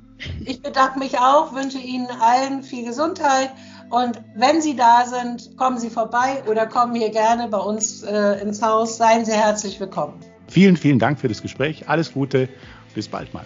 Ich 0.46 0.62
bedanke 0.62 1.00
mich 1.00 1.18
auch, 1.18 1.56
wünsche 1.56 1.78
Ihnen 1.78 2.08
allen 2.08 2.64
viel 2.64 2.84
Gesundheit 2.84 3.52
und 3.90 4.22
wenn 4.36 4.62
Sie 4.62 4.76
da 4.76 5.06
sind, 5.06 5.58
kommen 5.58 5.80
Sie 5.80 5.90
vorbei 5.90 6.44
oder 6.48 6.68
kommen 6.68 6.96
hier 6.96 7.10
gerne 7.10 7.48
bei 7.48 7.58
uns 7.58 8.04
äh, 8.04 8.42
ins 8.42 8.62
Haus. 8.62 8.98
Seien 8.98 9.26
Sie 9.26 9.34
herzlich 9.34 9.80
willkommen. 9.80 10.20
Vielen, 10.48 10.78
vielen 10.78 11.00
Dank 11.00 11.20
für 11.20 11.28
das 11.28 11.42
Gespräch. 11.42 11.90
Alles 11.90 12.14
Gute. 12.14 12.50
Bis 12.96 13.08
bald 13.08 13.34
mal. 13.34 13.46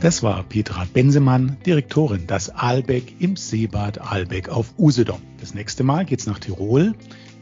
Das 0.00 0.22
war 0.22 0.44
Petra 0.44 0.86
Bensemann, 0.92 1.56
Direktorin 1.66 2.28
das 2.28 2.54
Aalbeck 2.54 3.20
im 3.20 3.34
Seebad 3.34 4.00
Aalbeck 4.00 4.48
auf 4.48 4.74
Usedom. 4.78 5.20
Das 5.40 5.52
nächste 5.52 5.82
Mal 5.82 6.04
geht's 6.04 6.26
nach 6.26 6.38
Tirol. 6.38 6.94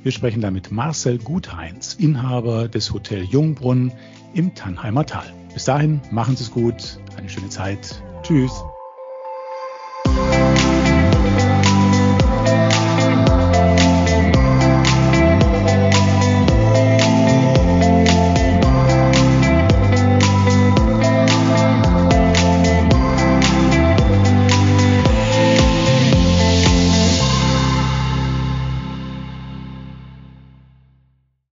Wir 0.04 0.12
sprechen 0.12 0.42
da 0.42 0.50
mit 0.50 0.70
Marcel 0.70 1.16
Gutheinz, 1.16 1.94
Inhaber 1.94 2.68
des 2.68 2.92
Hotel 2.92 3.24
Jungbrunn 3.24 3.90
im 4.34 4.54
Tannheimer 4.54 5.06
Tal. 5.06 5.32
Bis 5.54 5.64
dahin, 5.64 6.02
machen 6.10 6.36
Sie 6.36 6.44
es 6.44 6.50
gut, 6.50 6.98
eine 7.16 7.30
schöne 7.30 7.48
Zeit. 7.48 8.02
Tschüss. 8.22 8.52